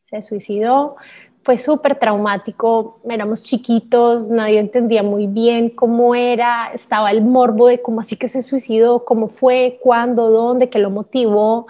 se 0.00 0.22
suicidó, 0.22 0.96
fue 1.42 1.56
súper 1.56 1.98
traumático, 1.98 3.00
éramos 3.08 3.42
chiquitos, 3.42 4.28
nadie 4.28 4.58
entendía 4.58 5.02
muy 5.02 5.26
bien 5.26 5.70
cómo 5.70 6.14
era, 6.14 6.70
estaba 6.72 7.10
el 7.10 7.22
morbo 7.22 7.68
de 7.68 7.80
cómo 7.80 8.00
así 8.00 8.16
que 8.16 8.28
se 8.28 8.42
suicidó, 8.42 9.04
cómo 9.04 9.28
fue, 9.28 9.78
cuándo, 9.82 10.30
dónde, 10.30 10.68
qué 10.68 10.78
lo 10.78 10.90
motivó. 10.90 11.66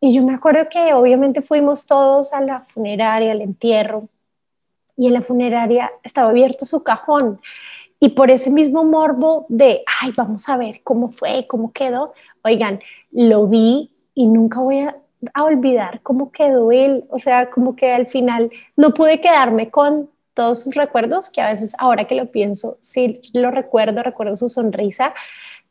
Y 0.00 0.14
yo 0.14 0.22
me 0.22 0.34
acuerdo 0.34 0.68
que 0.70 0.92
obviamente 0.92 1.42
fuimos 1.42 1.86
todos 1.86 2.32
a 2.32 2.40
la 2.40 2.60
funeraria, 2.60 3.32
al 3.32 3.40
entierro, 3.40 4.08
y 4.96 5.06
en 5.06 5.14
la 5.14 5.22
funeraria 5.22 5.90
estaba 6.02 6.30
abierto 6.30 6.66
su 6.66 6.82
cajón. 6.82 7.40
Y 8.00 8.10
por 8.10 8.30
ese 8.30 8.50
mismo 8.50 8.84
morbo 8.84 9.46
de, 9.48 9.82
ay, 10.00 10.12
vamos 10.16 10.48
a 10.48 10.56
ver 10.56 10.82
cómo 10.84 11.08
fue, 11.08 11.46
cómo 11.48 11.72
quedó, 11.72 12.12
oigan, 12.44 12.80
lo 13.10 13.46
vi 13.46 13.90
y 14.14 14.26
nunca 14.26 14.60
voy 14.60 14.80
a, 14.80 14.96
olvidar 15.34 16.00
cómo 16.02 16.30
quedó 16.32 16.72
él, 16.72 17.04
o 17.10 17.18
sea, 17.18 17.50
como 17.50 17.76
que 17.76 17.92
al 17.92 18.06
final 18.06 18.50
no 18.76 18.94
pude 18.94 19.20
quedarme 19.20 19.70
con 19.70 20.10
todos 20.34 20.60
sus 20.60 20.74
recuerdos, 20.74 21.30
que 21.30 21.40
a 21.40 21.48
veces 21.48 21.74
ahora 21.78 22.04
que 22.04 22.14
lo 22.14 22.30
pienso, 22.30 22.76
sí 22.80 23.20
lo 23.32 23.50
recuerdo, 23.50 24.02
recuerdo 24.02 24.36
su 24.36 24.48
sonrisa, 24.48 25.12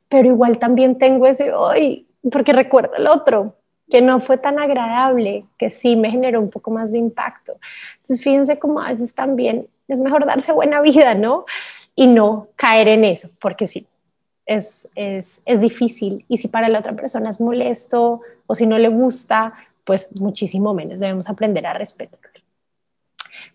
pero 0.09 0.27
igual 0.27 0.59
también 0.59 0.97
tengo 0.97 1.25
ese, 1.27 1.51
ay, 1.69 2.05
porque 2.29 2.53
recuerdo 2.53 2.95
el 2.95 3.07
otro, 3.07 3.55
que 3.89 4.01
no 4.01 4.19
fue 4.19 4.37
tan 4.37 4.59
agradable, 4.59 5.45
que 5.57 5.69
sí 5.69 5.95
me 5.95 6.11
generó 6.11 6.41
un 6.41 6.49
poco 6.49 6.71
más 6.71 6.91
de 6.91 6.97
impacto. 6.97 7.57
Entonces, 7.93 8.21
fíjense 8.21 8.59
cómo 8.59 8.81
a 8.81 8.89
veces 8.89 9.13
también 9.13 9.67
es 9.87 10.01
mejor 10.01 10.25
darse 10.25 10.51
buena 10.51 10.81
vida, 10.81 11.15
¿no? 11.15 11.45
Y 11.95 12.07
no 12.07 12.49
caer 12.55 12.89
en 12.89 13.05
eso, 13.05 13.29
porque 13.39 13.65
sí, 13.65 13.87
es, 14.47 14.89
es, 14.95 15.41
es 15.45 15.61
difícil. 15.61 16.25
Y 16.27 16.37
si 16.37 16.47
para 16.47 16.69
la 16.69 16.79
otra 16.79 16.93
persona 16.93 17.29
es 17.29 17.39
molesto 17.39 18.21
o 18.47 18.55
si 18.55 18.65
no 18.65 18.77
le 18.79 18.87
gusta, 18.87 19.53
pues 19.83 20.09
muchísimo 20.19 20.73
menos 20.73 20.99
debemos 20.99 21.29
aprender 21.29 21.65
a 21.67 21.73
respetar. 21.73 22.19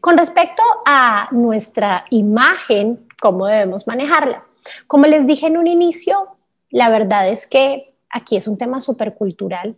Con 0.01 0.17
respecto 0.17 0.63
a 0.87 1.29
nuestra 1.33 2.05
imagen, 2.11 3.07
¿cómo 3.21 3.47
debemos 3.47 3.87
manejarla? 3.87 4.45
Como 4.87 5.07
les 5.07 5.27
dije 5.27 5.47
en 5.47 5.57
un 5.57 5.67
inicio, 5.67 6.37
la 6.71 6.89
verdad 6.89 7.29
es 7.29 7.47
que 7.47 7.95
aquí 8.11 8.37
es 8.37 8.47
un 8.47 8.59
tema 8.59 8.81
súper 8.81 9.15
cultural. 9.15 9.77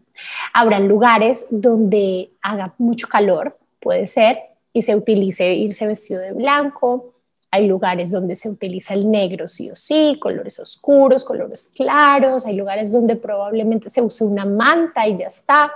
Habrá 0.53 0.79
lugares 0.81 1.46
donde 1.50 2.31
haga 2.42 2.74
mucho 2.79 3.09
calor, 3.09 3.59
puede 3.81 4.07
ser, 4.07 4.38
y 4.72 4.83
se 4.83 4.96
utilice 4.96 5.55
irse 5.55 5.87
vestido 5.87 6.20
de 6.20 6.33
blanco. 6.33 7.13
Hay 7.54 7.68
lugares 7.68 8.10
donde 8.10 8.34
se 8.34 8.48
utiliza 8.48 8.94
el 8.94 9.08
negro 9.08 9.46
sí 9.46 9.70
o 9.70 9.76
sí, 9.76 10.18
colores 10.20 10.58
oscuros, 10.58 11.24
colores 11.24 11.70
claros. 11.72 12.46
Hay 12.46 12.56
lugares 12.56 12.90
donde 12.90 13.14
probablemente 13.14 13.88
se 13.90 14.02
use 14.02 14.24
una 14.24 14.44
manta 14.44 15.06
y 15.06 15.16
ya 15.16 15.28
está. 15.28 15.70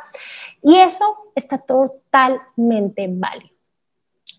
Y 0.61 0.77
eso 0.77 1.05
está 1.37 1.57
totalmente 1.57 3.07
válido. 3.09 3.55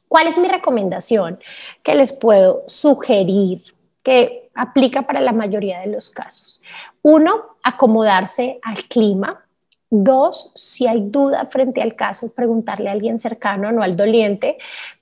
¿Cuál 0.10 0.28
es 0.28 0.38
mi 0.38 0.50
recomendación 0.50 1.40
que 1.82 1.96
les 1.96 2.12
puedo 2.12 2.66
sugerir 2.68 3.64
que 4.04 4.50
aplica 4.54 5.04
para 5.04 5.22
la 5.22 5.32
mayoría 5.32 5.80
de 5.80 5.88
los 5.88 6.10
casos? 6.10 6.62
Uno, 7.04 7.56
acomodarse 7.64 8.60
al 8.64 8.84
clima. 8.84 9.46
Dos, 9.90 10.52
si 10.56 10.88
hay 10.88 11.04
duda 11.06 11.46
frente 11.46 11.82
al 11.82 11.96
caso, 11.96 12.34
preguntarle 12.34 12.90
a 12.90 12.92
alguien 12.92 13.18
cercano, 13.18 13.72
no 13.72 13.82
al 13.82 13.96
doliente, 13.96 14.58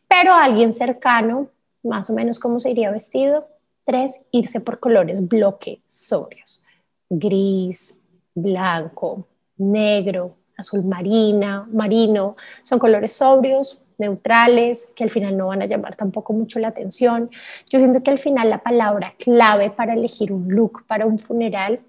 pero 0.07 0.33
a 0.33 0.43
alguien 0.43 0.71
cercano, 0.71 1.49
más 1.87 2.09
o 2.09 2.13
menos 2.13 2.39
cómo 2.39 2.59
se 2.59 2.71
iría 2.71 2.91
vestido. 2.91 3.47
Tres, 3.85 4.19
irse 4.31 4.59
por 4.59 4.79
colores 4.79 5.27
bloque 5.27 5.81
sobrios. 5.85 6.63
Gris, 7.09 7.97
blanco, 8.35 9.27
negro, 9.57 10.35
azul 10.57 10.83
marina, 10.83 11.67
marino, 11.71 12.35
son 12.63 12.79
colores 12.79 13.13
sobrios, 13.13 13.81
neutrales, 13.97 14.93
que 14.95 15.03
al 15.03 15.09
final 15.09 15.37
no 15.37 15.47
van 15.47 15.61
a 15.61 15.65
llamar 15.65 15.95
tampoco 15.95 16.33
mucho 16.33 16.59
la 16.59 16.67
atención. 16.67 17.29
Yo 17.69 17.79
siento 17.79 18.03
que 18.03 18.11
al 18.11 18.19
final 18.19 18.49
la 18.49 18.61
palabra 18.61 19.15
clave 19.17 19.71
para 19.71 19.93
elegir 19.93 20.31
un 20.31 20.47
look 20.49 20.85
para 20.87 21.05
un 21.05 21.17
funeral 21.17 21.79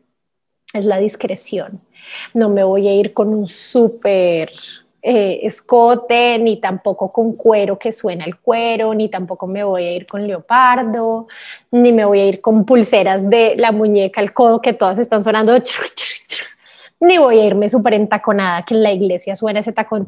es 0.72 0.84
la 0.84 0.98
discreción. 0.98 1.80
No 2.34 2.48
me 2.48 2.64
voy 2.64 2.88
a 2.88 2.94
ir 2.94 3.12
con 3.12 3.28
un 3.28 3.46
súper 3.46 4.52
eh, 5.00 5.40
escote, 5.44 6.38
ni 6.38 6.61
tampoco 6.61 7.12
con 7.12 7.34
cuero 7.34 7.78
que 7.78 7.92
suena 7.92 8.24
el 8.24 8.37
cuero, 8.37 8.92
ni 8.94 9.08
tampoco 9.08 9.46
me 9.46 9.62
voy 9.62 9.84
a 9.84 9.92
ir 9.92 10.06
con 10.06 10.26
leopardo, 10.26 11.28
ni 11.70 11.92
me 11.92 12.04
voy 12.04 12.20
a 12.20 12.26
ir 12.26 12.40
con 12.40 12.64
pulseras 12.64 13.28
de 13.30 13.54
la 13.56 13.70
muñeca 13.70 14.20
al 14.20 14.32
codo 14.32 14.61
que 14.61 14.72
todas 14.72 14.98
están 14.98 15.22
sonando, 15.22 15.56
ni 17.00 17.18
voy 17.18 17.38
a 17.38 17.44
irme 17.44 17.68
súper 17.68 17.94
entaconada 17.94 18.64
que 18.64 18.74
en 18.74 18.82
la 18.82 18.92
iglesia 18.92 19.37
suena 19.37 19.61
ese 19.61 19.72
tacón. 19.72 20.06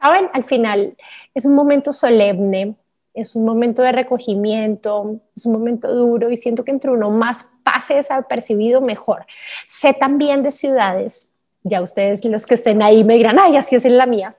¿Saben? 0.00 0.28
Al 0.32 0.42
final 0.42 0.96
es 1.32 1.44
un 1.44 1.54
momento 1.54 1.92
solemne, 1.92 2.74
es 3.14 3.36
un 3.36 3.44
momento 3.44 3.82
de 3.82 3.92
recogimiento, 3.92 5.20
es 5.34 5.46
un 5.46 5.52
momento 5.52 5.94
duro 5.94 6.30
y 6.30 6.36
siento 6.36 6.64
que 6.64 6.70
entre 6.70 6.90
uno 6.90 7.10
más 7.10 7.54
pase 7.62 7.94
desapercibido, 7.94 8.80
mejor. 8.80 9.26
Sé 9.66 9.94
también 9.94 10.42
de 10.42 10.50
ciudades, 10.50 11.32
ya 11.66 11.82
ustedes 11.82 12.24
los 12.24 12.46
que 12.46 12.54
estén 12.54 12.82
ahí 12.82 13.04
me 13.04 13.16
dirán, 13.16 13.38
ay, 13.38 13.56
así 13.56 13.76
es 13.76 13.84
en 13.84 13.96
la 13.96 14.06
mía, 14.06 14.36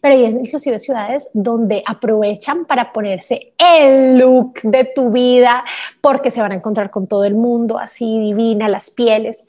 pero 0.00 0.14
hay 0.14 0.24
inclusive 0.24 0.78
ciudades 0.78 1.28
donde 1.32 1.82
aprovechan 1.86 2.64
para 2.64 2.92
ponerse 2.92 3.54
el 3.58 4.18
look 4.18 4.60
de 4.62 4.84
tu 4.84 5.10
vida 5.10 5.64
porque 6.00 6.30
se 6.30 6.40
van 6.40 6.52
a 6.52 6.56
encontrar 6.56 6.90
con 6.90 7.06
todo 7.06 7.24
el 7.24 7.34
mundo, 7.34 7.78
así 7.78 8.18
divina, 8.18 8.68
las 8.68 8.90
pieles. 8.90 9.46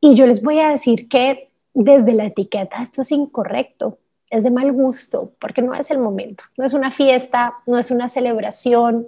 Y 0.00 0.14
yo 0.14 0.26
les 0.26 0.42
voy 0.42 0.60
a 0.60 0.70
decir 0.70 1.08
que 1.08 1.50
desde 1.72 2.12
la 2.12 2.26
etiqueta 2.26 2.82
esto 2.82 3.00
es 3.00 3.10
incorrecto 3.12 3.98
es 4.30 4.42
de 4.42 4.50
mal 4.50 4.72
gusto, 4.72 5.32
porque 5.40 5.62
no 5.62 5.74
es 5.74 5.90
el 5.90 5.98
momento, 5.98 6.44
no 6.56 6.64
es 6.64 6.72
una 6.72 6.90
fiesta, 6.90 7.54
no 7.66 7.78
es 7.78 7.90
una 7.90 8.08
celebración, 8.08 9.06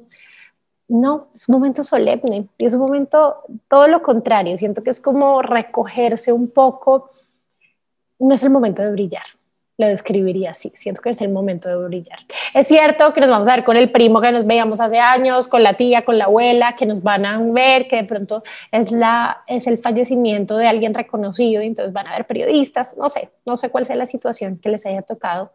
no, 0.88 1.28
es 1.34 1.48
un 1.48 1.54
momento 1.54 1.82
solemne 1.82 2.48
y 2.58 2.64
es 2.64 2.74
un 2.74 2.80
momento 2.80 3.42
todo 3.68 3.88
lo 3.88 4.02
contrario, 4.02 4.56
siento 4.56 4.82
que 4.82 4.90
es 4.90 5.00
como 5.00 5.42
recogerse 5.42 6.32
un 6.32 6.48
poco, 6.50 7.10
no 8.18 8.34
es 8.34 8.42
el 8.42 8.50
momento 8.50 8.82
de 8.82 8.92
brillar, 8.92 9.24
lo 9.78 9.86
describiría 9.86 10.52
así. 10.52 10.72
Siento 10.74 11.02
que 11.02 11.10
es 11.10 11.20
el 11.20 11.30
momento 11.30 11.68
de 11.68 11.76
brillar. 11.86 12.18
Es 12.54 12.66
cierto 12.66 13.12
que 13.12 13.20
nos 13.20 13.28
vamos 13.28 13.48
a 13.48 13.56
ver 13.56 13.64
con 13.64 13.76
el 13.76 13.92
primo 13.92 14.20
que 14.20 14.32
nos 14.32 14.46
veíamos 14.46 14.80
hace 14.80 14.98
años, 14.98 15.48
con 15.48 15.62
la 15.62 15.74
tía, 15.74 16.04
con 16.04 16.16
la 16.16 16.24
abuela, 16.24 16.76
que 16.76 16.86
nos 16.86 17.02
van 17.02 17.26
a 17.26 17.38
ver, 17.38 17.86
que 17.88 17.96
de 17.96 18.04
pronto 18.04 18.42
es, 18.72 18.90
la, 18.90 19.42
es 19.46 19.66
el 19.66 19.78
fallecimiento 19.78 20.56
de 20.56 20.66
alguien 20.66 20.94
reconocido 20.94 21.62
y 21.62 21.66
entonces 21.66 21.92
van 21.92 22.06
a 22.06 22.12
ver 22.12 22.26
periodistas. 22.26 22.96
No 22.96 23.10
sé, 23.10 23.30
no 23.44 23.56
sé 23.56 23.68
cuál 23.70 23.84
sea 23.84 23.96
la 23.96 24.06
situación 24.06 24.58
que 24.58 24.70
les 24.70 24.86
haya 24.86 25.02
tocado, 25.02 25.52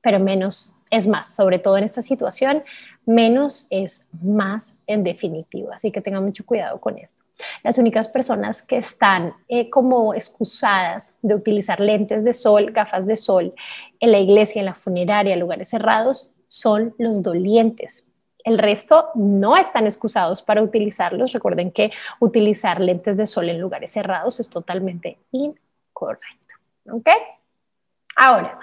pero 0.00 0.18
menos 0.18 0.78
es 0.90 1.06
más, 1.06 1.34
sobre 1.34 1.58
todo 1.58 1.78
en 1.78 1.84
esta 1.84 2.02
situación, 2.02 2.64
menos 3.06 3.66
es 3.70 4.06
más 4.22 4.78
en 4.86 5.04
definitiva. 5.04 5.74
Así 5.74 5.90
que 5.90 6.00
tengan 6.00 6.24
mucho 6.24 6.44
cuidado 6.44 6.80
con 6.80 6.98
esto. 6.98 7.22
Las 7.62 7.78
únicas 7.78 8.08
personas 8.08 8.62
que 8.62 8.76
están 8.76 9.34
eh, 9.48 9.70
como 9.70 10.14
excusadas 10.14 11.18
de 11.22 11.34
utilizar 11.34 11.80
lentes 11.80 12.24
de 12.24 12.32
sol, 12.32 12.70
gafas 12.72 13.06
de 13.06 13.16
sol 13.16 13.54
en 14.00 14.12
la 14.12 14.18
iglesia, 14.18 14.60
en 14.60 14.66
la 14.66 14.74
funeraria, 14.74 15.36
lugares 15.36 15.68
cerrados, 15.68 16.32
son 16.46 16.94
los 16.98 17.22
dolientes. 17.22 18.04
El 18.44 18.58
resto 18.58 19.10
no 19.14 19.56
están 19.56 19.86
excusados 19.86 20.42
para 20.42 20.62
utilizarlos. 20.62 21.32
Recuerden 21.32 21.70
que 21.70 21.92
utilizar 22.20 22.80
lentes 22.80 23.16
de 23.16 23.26
sol 23.26 23.48
en 23.48 23.60
lugares 23.60 23.92
cerrados 23.92 24.40
es 24.40 24.50
totalmente 24.50 25.18
incorrecto. 25.30 26.56
¿Ok? 26.90 27.08
Ahora, 28.16 28.58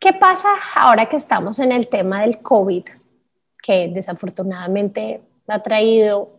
¿qué 0.00 0.12
pasa 0.12 0.48
ahora 0.74 1.08
que 1.08 1.16
estamos 1.16 1.58
en 1.58 1.72
el 1.72 1.88
tema 1.88 2.22
del 2.22 2.40
COVID? 2.40 2.84
Que 3.66 3.88
desafortunadamente 3.88 5.22
ha 5.48 5.60
traído 5.60 6.30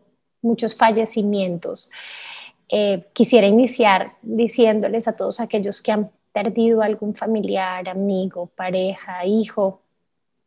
muchos 0.42 0.76
fallecimientos. 0.76 1.90
Eh, 2.70 3.08
quisiera 3.12 3.48
iniciar 3.48 4.14
diciéndoles 4.22 5.10
a 5.10 5.16
todos 5.18 5.42
aquellos 5.42 5.82
que 5.82 5.92
han 5.92 6.10
perdido 6.32 6.82
algún 6.82 7.16
familiar, 7.16 7.90
amigo, 7.90 8.48
pareja, 8.56 9.26
hijo, 9.26 9.82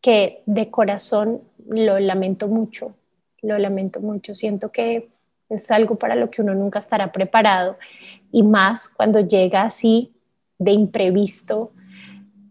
que 0.00 0.42
de 0.46 0.70
corazón 0.70 1.42
lo 1.68 1.98
lamento 1.98 2.48
mucho, 2.48 2.94
lo 3.42 3.58
lamento 3.58 4.00
mucho. 4.00 4.34
Siento 4.34 4.72
que 4.72 5.10
es 5.50 5.70
algo 5.70 5.96
para 5.96 6.14
lo 6.14 6.30
que 6.30 6.42
uno 6.42 6.54
nunca 6.54 6.78
estará 6.78 7.12
preparado 7.12 7.76
y 8.32 8.42
más 8.42 8.88
cuando 8.88 9.20
llega 9.20 9.62
así 9.62 10.12
de 10.58 10.72
imprevisto 10.72 11.72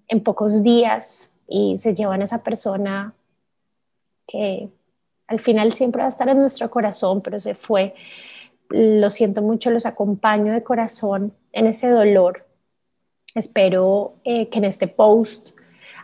en 0.08 0.22
pocos 0.22 0.62
días 0.64 1.32
y 1.48 1.78
se 1.78 1.96
llevan 1.96 2.22
a 2.22 2.26
esa 2.26 2.44
persona 2.44 3.14
que 4.30 4.70
al 5.28 5.40
final 5.40 5.74
siempre 5.74 6.02
va 6.02 6.08
a 6.08 6.12
estar 6.12 6.30
en 6.30 6.40
nuestro 6.40 6.70
corazón, 6.70 7.22
pero 7.22 7.40
se 7.40 7.56
fue. 7.56 7.96
Lo 8.70 9.10
siento 9.10 9.42
mucho, 9.42 9.72
los 9.72 9.86
acompaño 9.86 10.54
de 10.54 10.64
corazón 10.64 11.34
en 11.52 11.68
ese 11.68 11.90
dolor. 11.90 12.46
Espero 13.34 14.14
eh, 14.24 14.50
que 14.50 14.60
en 14.60 14.66
este 14.66 14.88
post 14.88 15.52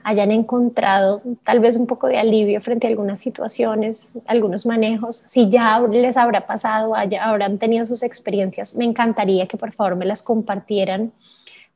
hayan 0.03 0.31
encontrado 0.31 1.23
tal 1.43 1.59
vez 1.59 1.75
un 1.75 1.87
poco 1.87 2.07
de 2.07 2.19
alivio 2.19 2.61
frente 2.61 2.85
a 2.85 2.89
algunas 2.91 3.19
situaciones, 3.19 4.13
algunos 4.27 4.65
manejos. 4.65 5.23
Si 5.25 5.49
ya 5.49 5.79
les 5.79 6.17
habrá 6.17 6.45
pasado, 6.45 6.95
haya, 6.95 7.25
habrán 7.25 7.57
tenido 7.57 7.87
sus 7.87 8.03
experiencias, 8.03 8.75
me 8.75 8.85
encantaría 8.85 9.47
que 9.47 9.57
por 9.57 9.73
favor 9.73 9.95
me 9.95 10.05
las 10.05 10.21
compartieran. 10.21 11.11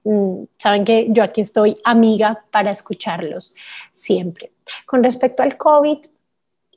Mm, 0.04 0.44
saben 0.58 0.86
que 0.86 1.08
yo 1.10 1.24
aquí 1.24 1.42
estoy 1.42 1.78
amiga 1.84 2.46
para 2.52 2.70
escucharlos 2.70 3.56
siempre. 3.92 4.52
Con 4.86 5.04
respecto 5.04 5.42
al 5.42 5.58
COVID, 5.58 5.98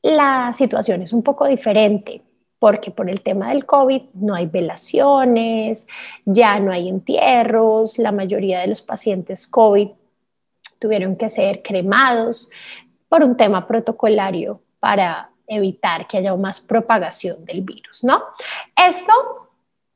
la 0.03 0.53
situación 0.53 1.03
es 1.03 1.13
un 1.13 1.23
poco 1.23 1.47
diferente 1.47 2.23
porque 2.59 2.93
por 2.93 3.11
el 3.11 3.23
tema 3.23 3.49
del 3.49 3.67
COVID 3.67 4.03
no 4.15 4.37
hay 4.37 4.47
velaciones, 4.47 5.87
ya 6.25 6.61
no 6.61 6.71
hay 6.71 6.89
entierros, 6.89 7.99
la 7.99 8.13
mayoría 8.13 8.61
de 8.61 8.69
los 8.69 8.81
pacientes 8.83 9.49
COVID 9.49 9.89
tuvieron 10.79 11.17
que 11.17 11.29
ser 11.29 11.63
cremados 11.63 12.49
por 13.09 13.25
un 13.25 13.37
tema 13.37 13.67
protocolario 13.67 14.61
para 14.79 15.31
evitar 15.49 16.07
que 16.07 16.19
haya 16.19 16.35
más 16.37 16.61
propagación 16.61 17.45
del 17.45 17.63
virus, 17.63 18.05
¿no? 18.05 18.23
Esto 18.77 19.13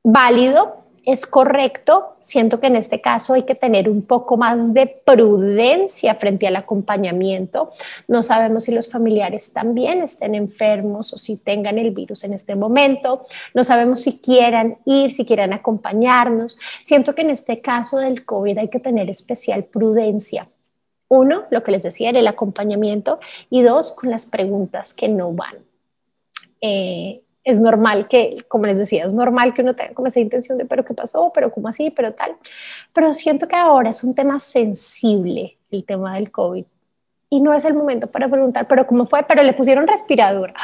válido 0.02 0.85
es 1.06 1.24
correcto. 1.24 2.16
Siento 2.18 2.58
que 2.58 2.66
en 2.66 2.74
este 2.74 3.00
caso 3.00 3.34
hay 3.34 3.44
que 3.44 3.54
tener 3.54 3.88
un 3.88 4.02
poco 4.02 4.36
más 4.36 4.74
de 4.74 4.88
prudencia 4.88 6.16
frente 6.16 6.48
al 6.48 6.56
acompañamiento. 6.56 7.70
No 8.08 8.22
sabemos 8.22 8.64
si 8.64 8.72
los 8.72 8.90
familiares 8.90 9.52
también 9.52 10.02
estén 10.02 10.34
enfermos 10.34 11.12
o 11.12 11.16
si 11.16 11.36
tengan 11.36 11.78
el 11.78 11.92
virus 11.92 12.24
en 12.24 12.32
este 12.32 12.56
momento. 12.56 13.24
No 13.54 13.62
sabemos 13.62 14.00
si 14.00 14.18
quieran 14.18 14.78
ir, 14.84 15.10
si 15.10 15.24
quieran 15.24 15.52
acompañarnos. 15.52 16.58
Siento 16.82 17.14
que 17.14 17.22
en 17.22 17.30
este 17.30 17.60
caso 17.60 17.98
del 17.98 18.24
COVID 18.24 18.58
hay 18.58 18.68
que 18.68 18.80
tener 18.80 19.08
especial 19.08 19.64
prudencia. 19.64 20.48
Uno, 21.06 21.44
lo 21.50 21.62
que 21.62 21.70
les 21.70 21.84
decía, 21.84 22.10
era 22.10 22.18
el 22.18 22.26
acompañamiento 22.26 23.20
y 23.48 23.62
dos, 23.62 23.92
con 23.92 24.10
las 24.10 24.26
preguntas 24.26 24.92
que 24.92 25.08
no 25.08 25.32
van. 25.32 25.54
Eh, 26.60 27.22
es 27.46 27.60
normal 27.60 28.08
que, 28.08 28.44
como 28.48 28.64
les 28.64 28.76
decía, 28.76 29.04
es 29.04 29.14
normal 29.14 29.54
que 29.54 29.62
uno 29.62 29.76
tenga 29.76 29.94
como 29.94 30.08
esa 30.08 30.18
intención 30.18 30.58
de, 30.58 30.64
pero 30.64 30.84
¿qué 30.84 30.94
pasó? 30.94 31.30
¿Pero 31.32 31.52
cómo 31.52 31.68
así? 31.68 31.90
¿Pero 31.90 32.12
tal? 32.12 32.36
Pero 32.92 33.14
siento 33.14 33.46
que 33.46 33.54
ahora 33.54 33.90
es 33.90 34.02
un 34.02 34.16
tema 34.16 34.40
sensible 34.40 35.56
el 35.70 35.84
tema 35.84 36.16
del 36.16 36.32
COVID. 36.32 36.64
Y 37.30 37.40
no 37.40 37.54
es 37.54 37.64
el 37.64 37.74
momento 37.74 38.08
para 38.08 38.28
preguntar, 38.28 38.66
¿pero 38.66 38.84
cómo 38.84 39.06
fue? 39.06 39.22
¿Pero 39.22 39.44
le 39.44 39.52
pusieron 39.52 39.86
respirador? 39.86 40.54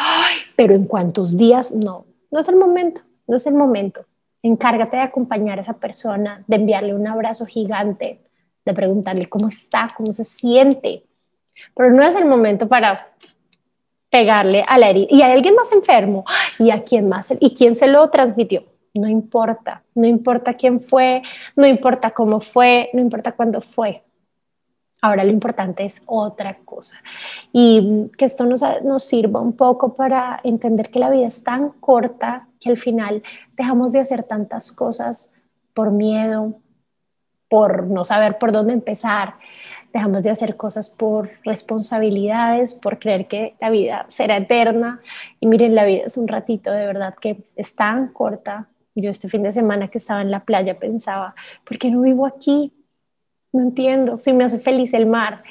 ¿Pero 0.57 0.75
en 0.75 0.87
cuántos 0.87 1.37
días? 1.37 1.71
No, 1.71 2.05
no 2.33 2.41
es 2.41 2.49
el 2.49 2.57
momento, 2.57 3.03
no 3.29 3.37
es 3.37 3.47
el 3.47 3.55
momento. 3.55 4.05
Encárgate 4.43 4.97
de 4.97 5.05
acompañar 5.05 5.59
a 5.59 5.63
esa 5.63 5.75
persona, 5.75 6.43
de 6.49 6.57
enviarle 6.57 6.95
un 6.95 7.07
abrazo 7.07 7.47
gigante, 7.47 8.21
de 8.65 8.75
preguntarle 8.75 9.27
cómo 9.27 9.47
está, 9.47 9.89
cómo 9.97 10.11
se 10.11 10.25
siente. 10.25 11.05
Pero 11.77 11.91
no 11.91 12.03
es 12.03 12.17
el 12.17 12.25
momento 12.25 12.67
para 12.67 13.09
pegarle 14.13 14.63
a 14.69 14.77
la 14.77 14.91
herida. 14.91 15.07
Y 15.09 15.23
hay 15.23 15.33
alguien 15.33 15.55
más 15.55 15.73
enfermo. 15.73 16.25
¿Y 16.59 16.71
a 16.71 16.85
quién 16.85 17.09
más? 17.09 17.33
¿Y 17.41 17.55
quién 17.55 17.75
se 17.75 17.89
lo 17.89 18.11
transmitió? 18.11 18.65
No 18.93 19.09
importa. 19.09 19.83
No 19.95 20.07
importa 20.07 20.53
quién 20.53 20.81
fue, 20.81 21.23
no 21.57 21.67
importa 21.67 22.11
cómo 22.11 22.39
fue, 22.41 22.91
no 22.93 23.01
importa 23.01 23.33
cuándo 23.33 23.63
fue. 23.63 24.05
Ahora 25.01 25.25
lo 25.25 25.31
importante 25.31 25.85
es 25.87 26.03
otra 26.05 26.59
cosa. 26.59 26.97
Y 27.53 28.11
que 28.19 28.27
esto 28.27 28.45
nos, 28.45 28.63
nos 28.85 29.03
sirva 29.03 29.41
un 29.41 29.57
poco 29.57 29.95
para 29.95 30.39
entender 30.45 30.91
que 30.91 30.99
la 30.99 31.09
vida 31.09 31.27
es 31.27 31.43
tan 31.43 31.71
corta 31.71 32.49
que 32.61 32.69
al 32.69 32.77
final 32.77 33.23
dejamos 33.57 33.93
de 33.93 34.01
hacer 34.01 34.25
tantas 34.25 34.73
cosas 34.73 35.33
por 35.73 35.91
miedo, 35.91 36.61
por 37.49 37.87
no 37.87 38.05
saber 38.05 38.37
por 38.37 38.53
dónde 38.53 38.75
empezar 38.75 39.37
dejamos 39.93 40.23
de 40.23 40.31
hacer 40.31 40.57
cosas 40.57 40.89
por 40.89 41.31
responsabilidades, 41.45 42.75
por 42.75 42.99
creer 42.99 43.27
que 43.27 43.55
la 43.61 43.71
vida 43.71 44.07
será 44.09 44.37
eterna. 44.37 45.01
Y 45.41 45.47
miren, 45.47 45.75
la 45.75 45.85
vida 45.85 46.03
es 46.07 46.17
un 46.17 46.29
ratito, 46.29 46.71
de 46.71 46.87
verdad 46.87 47.15
que 47.21 47.45
es 47.57 47.75
tan 47.75 48.09
corta. 48.09 48.69
Yo 48.95 49.11
este 49.11 49.29
fin 49.29 49.43
de 49.43 49.53
semana 49.53 49.89
que 49.89 49.99
estaba 49.99 50.23
en 50.23 50.31
la 50.31 50.45
playa 50.45 50.79
pensaba, 50.79 51.35
¿por 51.65 51.79
qué 51.79 51.91
no 51.91 52.03
vivo 52.03 52.27
aquí? 52.27 52.73
No 53.53 53.63
entiendo, 53.63 54.19
si 54.19 54.33
me 54.33 54.45
hace 54.45 54.59
feliz 54.59 54.95
el 54.95 55.07
mar. 55.07 55.43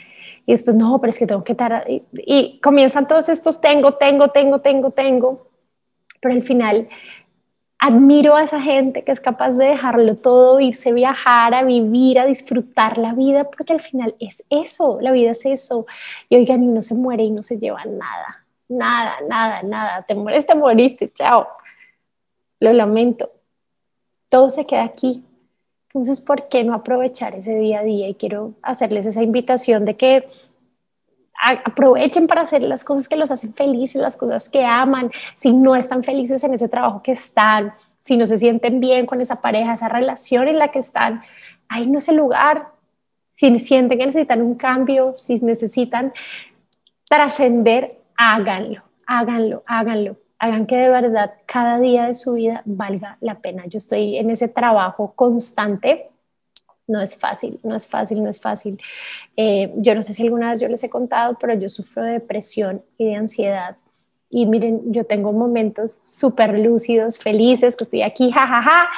Y 0.46 0.54
después, 0.54 0.76
no, 0.76 1.00
pero 1.00 1.12
es 1.12 1.20
que 1.20 1.28
tengo 1.28 1.44
que 1.44 1.52
estar... 1.52 1.86
Y, 1.88 2.04
y 2.14 2.60
comienzan 2.62 3.08
todos 3.08 3.30
estos 3.30 3.62
tengo, 3.62 3.94
tengo, 3.94 4.30
tengo, 4.30 4.60
tengo, 4.60 4.92
tengo. 4.92 5.48
Pero 6.20 6.34
al 6.36 6.42
final 6.42 6.88
admiro 7.82 8.36
a 8.36 8.44
esa 8.44 8.62
gente 8.62 9.04
que 9.04 9.12
es 9.12 9.20
capaz 9.20 9.54
de 9.54 9.66
dejarlo 9.66 10.16
todo, 10.16 10.60
irse 10.60 10.92
a 10.92 10.94
viajar, 10.94 11.56
a 11.56 11.64
vivir, 11.64 12.20
a 12.20 12.28
disfrutar 12.28 13.00
la 13.00 13.14
vida, 13.14 13.50
porque 13.50 13.74
al 13.74 13.82
final 13.82 14.16
es 14.20 14.44
eso, 14.52 15.00
la 15.02 15.12
vida 15.12 15.32
es 15.32 15.48
eso. 15.48 15.88
Y 16.30 16.36
oigan, 16.36 16.64
y 16.64 16.68
no 16.68 16.84
se 16.84 16.94
muere 16.94 17.24
y 17.24 17.32
no 17.32 17.42
se 17.42 17.58
lleva 17.58 17.84
nada, 17.86 18.46
nada, 18.70 19.16
nada, 19.28 19.64
nada. 19.64 20.04
Te 20.04 20.14
mueres, 20.14 20.46
te 20.46 20.54
moriste, 20.54 21.12
chao. 21.12 21.48
Lo 22.60 22.72
lamento. 22.72 23.32
Todo 24.30 24.52
se 24.52 24.68
queda 24.68 24.84
aquí. 24.84 25.26
Entonces, 25.88 26.22
¿por 26.22 26.50
qué 26.50 26.64
no 26.64 26.76
aprovechar 26.76 27.34
ese 27.34 27.56
día 27.56 27.80
a 27.80 27.84
día? 27.84 28.08
Y 28.08 28.14
quiero 28.14 28.54
hacerles 28.62 29.08
esa 29.08 29.24
invitación 29.24 29.86
de 29.86 29.98
que 29.98 30.30
aprovechen 31.42 32.28
para 32.28 32.44
hacer 32.44 32.62
las 32.62 32.84
cosas 32.84 33.08
que 33.08 33.16
los 33.16 33.32
hacen 33.32 33.54
felices, 33.54 34.00
las 34.00 34.16
cosas 34.16 34.48
que 34.48 34.64
aman, 34.64 35.12
si 35.36 35.52
no 35.52 35.76
están 35.76 36.04
felices 36.04 36.44
en 36.44 36.54
ese 36.54 36.70
trabajo 36.70 37.02
que 37.02 37.14
están, 37.14 37.74
si 38.02 38.16
no 38.16 38.26
se 38.26 38.38
sienten 38.38 38.80
bien 38.80 39.06
con 39.06 39.22
esa 39.22 39.42
pareja, 39.42 39.74
esa 39.74 39.90
relación 39.90 40.48
en 40.48 40.60
la 40.60 40.70
que 40.70 40.80
están, 40.80 41.24
ahí 41.68 41.88
no 41.88 41.98
es 41.98 42.08
el 42.10 42.18
lugar. 42.18 42.68
Si 43.32 43.60
sienten 43.60 43.98
que 43.98 44.06
necesitan 44.06 44.42
un 44.42 44.56
cambio, 44.56 45.14
si 45.16 45.40
necesitan 45.40 46.14
trascender, 47.10 48.00
háganlo, 48.16 48.84
háganlo, 49.08 49.64
háganlo. 49.66 50.18
Hagan 50.38 50.66
que 50.66 50.76
de 50.76 50.90
verdad 50.90 51.34
cada 51.46 51.80
día 51.80 52.08
de 52.08 52.14
su 52.14 52.34
vida 52.34 52.62
valga 52.66 53.18
la 53.20 53.40
pena. 53.40 53.66
Yo 53.68 53.78
estoy 53.78 54.18
en 54.18 54.32
ese 54.32 54.48
trabajo 54.48 55.14
constante 55.16 56.11
no 56.88 57.02
es 57.02 57.16
fácil, 57.16 57.60
no 57.64 57.76
es 57.76 57.88
fácil, 57.88 58.24
no 58.24 58.30
es 58.30 58.40
fácil. 58.40 58.80
Eh, 59.38 59.72
yo 59.78 59.96
no 59.96 60.04
sé 60.04 60.14
si 60.14 60.24
alguna 60.24 60.50
vez 60.50 60.60
yo 60.60 60.68
les 60.68 60.84
he 60.84 60.90
contado, 60.90 61.38
pero 61.40 61.54
yo 61.54 61.70
sufro 61.70 62.04
de 62.04 62.14
depresión 62.14 62.84
y 62.98 63.06
de 63.06 63.16
ansiedad. 63.16 63.78
Y 64.30 64.46
miren, 64.46 64.94
yo 64.94 65.06
tengo 65.06 65.34
momentos 65.34 66.00
súper 66.04 66.58
lúcidos, 66.58 67.18
felices, 67.18 67.76
que 67.76 67.84
estoy 67.84 68.02
aquí, 68.02 68.32
jajaja, 68.32 68.62
ja, 68.62 68.86
ja, 68.86 68.90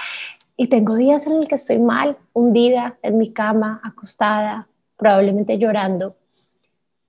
y 0.56 0.68
tengo 0.68 0.96
días 0.96 1.26
en 1.26 1.38
los 1.38 1.48
que 1.48 1.56
estoy 1.56 1.80
mal, 1.80 2.18
hundida 2.34 2.98
en 3.02 3.18
mi 3.18 3.32
cama, 3.34 3.82
acostada, 3.84 4.68
probablemente 4.98 5.58
llorando. 5.58 6.16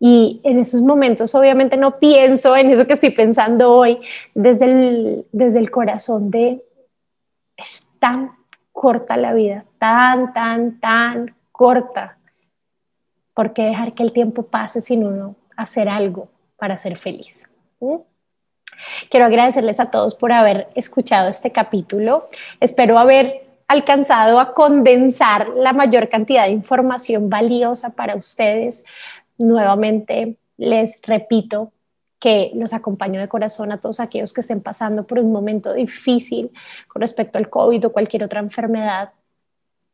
Y 0.00 0.40
en 0.44 0.58
esos 0.58 0.80
momentos 0.82 1.34
obviamente 1.34 1.76
no 1.76 1.98
pienso 1.98 2.56
en 2.56 2.70
eso 2.70 2.86
que 2.86 2.94
estoy 2.94 3.10
pensando 3.10 3.72
hoy 3.72 3.98
desde 4.34 4.64
el, 4.64 5.26
desde 5.32 5.60
el 5.60 5.70
corazón 5.70 6.30
de 6.30 6.62
es 7.56 7.82
corta 8.74 9.16
la 9.16 9.32
vida, 9.32 9.64
tan, 9.78 10.34
tan, 10.34 10.80
tan 10.80 11.34
corta. 11.52 12.18
¿Por 13.32 13.54
qué 13.54 13.62
dejar 13.62 13.94
que 13.94 14.02
el 14.02 14.12
tiempo 14.12 14.42
pase 14.42 14.80
sin 14.80 15.06
uno 15.06 15.36
hacer 15.56 15.88
algo 15.88 16.28
para 16.58 16.76
ser 16.76 16.96
feliz? 16.96 17.48
¿Mm? 17.80 17.98
Quiero 19.08 19.26
agradecerles 19.26 19.78
a 19.78 19.90
todos 19.90 20.16
por 20.16 20.32
haber 20.32 20.68
escuchado 20.74 21.28
este 21.28 21.52
capítulo. 21.52 22.28
Espero 22.60 22.98
haber 22.98 23.46
alcanzado 23.68 24.40
a 24.40 24.52
condensar 24.54 25.50
la 25.50 25.72
mayor 25.72 26.08
cantidad 26.08 26.44
de 26.44 26.50
información 26.50 27.30
valiosa 27.30 27.94
para 27.94 28.16
ustedes. 28.16 28.84
Nuevamente 29.38 30.36
les 30.56 30.98
repito, 31.02 31.72
que 32.24 32.50
los 32.54 32.72
acompaño 32.72 33.20
de 33.20 33.28
corazón 33.28 33.70
a 33.70 33.78
todos 33.78 34.00
aquellos 34.00 34.32
que 34.32 34.40
estén 34.40 34.62
pasando 34.62 35.06
por 35.06 35.18
un 35.18 35.30
momento 35.30 35.74
difícil 35.74 36.50
con 36.88 37.02
respecto 37.02 37.36
al 37.36 37.50
COVID 37.50 37.84
o 37.84 37.92
cualquier 37.92 38.24
otra 38.24 38.40
enfermedad. 38.40 39.12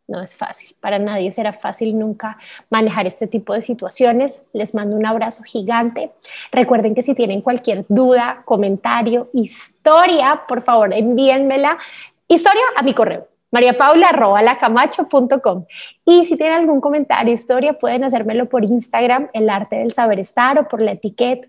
No 0.06 0.22
es 0.22 0.36
fácil, 0.36 0.76
para 0.78 1.00
nadie 1.00 1.32
será 1.32 1.52
fácil 1.52 1.98
nunca 1.98 2.38
manejar 2.68 3.08
este 3.08 3.26
tipo 3.26 3.52
de 3.52 3.62
situaciones. 3.62 4.46
Les 4.52 4.76
mando 4.76 4.94
un 4.94 5.06
abrazo 5.06 5.42
gigante. 5.42 6.12
Recuerden 6.52 6.94
que 6.94 7.02
si 7.02 7.16
tienen 7.16 7.42
cualquier 7.42 7.84
duda, 7.88 8.42
comentario, 8.44 9.28
historia, 9.32 10.42
por 10.46 10.62
favor 10.62 10.94
envíenmela. 10.94 11.78
Historia 12.28 12.62
a 12.76 12.84
mi 12.84 12.94
correo, 12.94 13.26
mariapaula.lacamacho.com. 13.50 15.64
Y 16.04 16.26
si 16.26 16.36
tienen 16.36 16.58
algún 16.58 16.80
comentario, 16.80 17.32
historia, 17.32 17.72
pueden 17.72 18.04
hacérmelo 18.04 18.48
por 18.48 18.62
Instagram, 18.62 19.30
el 19.32 19.50
arte 19.50 19.78
del 19.78 19.90
saber 19.90 20.20
estar 20.20 20.60
o 20.60 20.68
por 20.68 20.80
la 20.80 20.92
etiqueta 20.92 21.48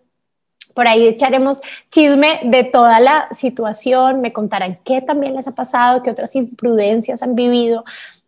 por 0.73 0.87
ahí 0.87 1.07
echaremos 1.07 1.61
chisme 1.89 2.39
de 2.43 2.63
toda 2.63 2.99
la 2.99 3.27
situación, 3.31 4.21
me 4.21 4.33
contarán 4.33 4.79
qué 4.83 5.01
también 5.01 5.35
les 5.35 5.47
ha 5.47 5.55
pasado, 5.55 6.03
qué 6.03 6.11
otras 6.11 6.35
imprudencias 6.35 7.21
han 7.23 7.35
vivido. 7.35 7.83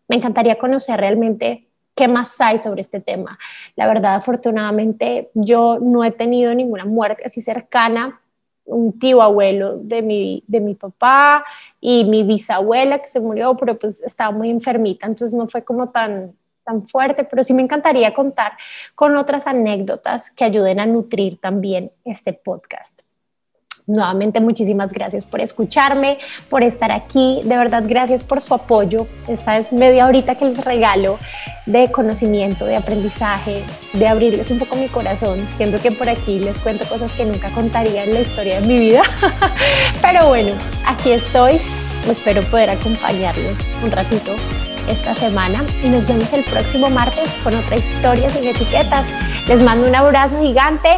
Me 0.08 0.18
encantaría 0.18 0.58
conocer 0.58 1.00
realmente 1.00 1.68
qué 1.96 2.08
más 2.08 2.40
hay 2.42 2.58
sobre 2.58 2.82
este 2.82 3.00
tema. 3.00 3.38
La 3.76 3.88
verdad, 3.88 4.16
afortunadamente, 4.16 5.30
yo 5.34 5.78
no 5.80 6.04
he 6.04 6.12
tenido 6.12 6.54
ninguna 6.54 6.86
muerte 6.86 7.24
así 7.26 7.42
cercana. 7.42 8.20
Un 8.66 8.98
tío 8.98 9.22
abuelo 9.22 9.78
de 9.78 10.02
mi, 10.02 10.44
de 10.48 10.62
mi 10.62 10.74
papá 10.74 11.44
y 11.82 12.06
mi 12.06 12.24
bisabuela 12.24 13.00
que 13.00 13.10
se 13.10 13.20
murió, 13.20 13.56
pero 13.58 13.78
pues 13.78 14.02
estaba 14.02 14.32
muy 14.32 14.50
enfermita, 14.50 15.06
entonces 15.06 15.34
no 15.34 15.48
fue 15.48 15.66
como 15.66 15.90
tan, 15.90 16.34
tan 16.64 16.86
fuerte, 16.86 17.24
pero 17.24 17.44
sí 17.44 17.54
me 17.54 17.62
encantaría 17.62 18.14
contar 18.14 18.54
con 18.96 19.18
otras 19.18 19.48
anécdotas 19.48 20.32
que 20.32 20.44
ayuden 20.44 20.80
a 20.80 20.86
nutrir 20.86 21.40
también 21.40 21.92
este 22.04 22.34
podcast. 22.34 23.04
Nuevamente, 23.86 24.40
muchísimas 24.40 24.94
gracias 24.94 25.26
por 25.26 25.42
escucharme, 25.42 26.18
por 26.50 26.64
estar 26.64 26.92
aquí. 26.92 27.42
De 27.44 27.58
verdad, 27.58 27.84
gracias 27.86 28.24
por 28.24 28.40
su 28.40 28.54
apoyo. 28.54 29.08
Esta 29.28 29.58
es 29.58 29.74
media 29.74 30.08
horita 30.08 30.36
que 30.36 30.46
les 30.46 30.64
regalo 30.64 31.20
de 31.66 31.92
conocimiento, 31.92 32.66
de 32.66 32.78
aprendizaje, 32.78 33.62
de 33.92 34.08
abrirles 34.08 34.50
un 34.52 34.60
poco 34.60 34.78
mi 34.78 34.88
corazón. 34.88 35.46
Siento 35.58 35.82
que 35.82 35.92
por 35.92 36.08
aquí 36.08 36.40
les 36.40 36.60
cuento 36.60 36.86
cosas 36.86 37.14
que 37.14 37.26
nunca 37.26 37.50
contaría 37.50 38.06
en 38.06 38.14
la 38.14 38.22
historia 38.22 38.62
de 38.62 38.68
mi 38.68 38.80
vida. 38.80 39.02
Pero 40.02 40.30
bueno, 40.30 40.54
aquí 40.88 41.12
estoy. 41.12 41.60
Espero 42.10 42.42
poder 42.44 42.70
acompañarlos 42.70 43.58
un 43.84 43.92
ratito 43.92 44.34
esta 44.88 45.16
semana 45.16 45.64
y 45.82 45.88
nos 45.88 46.08
vemos 46.08 46.32
el 46.34 46.44
próximo 46.44 46.90
martes 46.90 47.34
con 47.44 47.56
otra 47.56 47.78
historia 47.78 48.30
sin 48.30 48.48
etiquetas. 48.48 49.08
Les 49.48 49.62
mando 49.62 49.88
un 49.88 49.96
abrazo 49.96 50.40
gigante. 50.42 50.90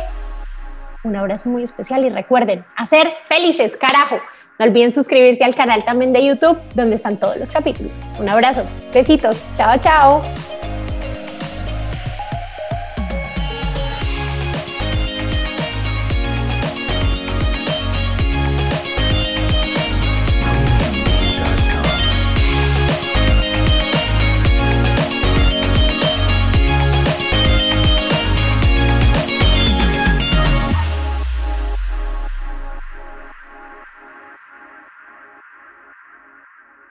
Un 1.04 1.15
abrazo 1.15 1.50
muy 1.50 1.63
especial 1.63 2.06
y 2.06 2.10
recuerden, 2.10 2.65
hacer 2.76 3.12
felices, 3.26 3.78
carajo. 3.78 4.17
No 4.58 4.65
olviden 4.65 4.91
suscribirse 4.91 5.43
al 5.43 5.54
canal 5.54 5.84
también 5.84 6.13
de 6.13 6.26
YouTube, 6.26 6.58
donde 6.74 6.95
están 6.95 7.17
todos 7.17 7.38
los 7.38 7.52
capítulos. 7.52 8.08
Un 8.19 8.30
abrazo, 8.30 8.63
besitos, 8.93 9.36
chao, 9.56 9.78
chao. 9.80 10.55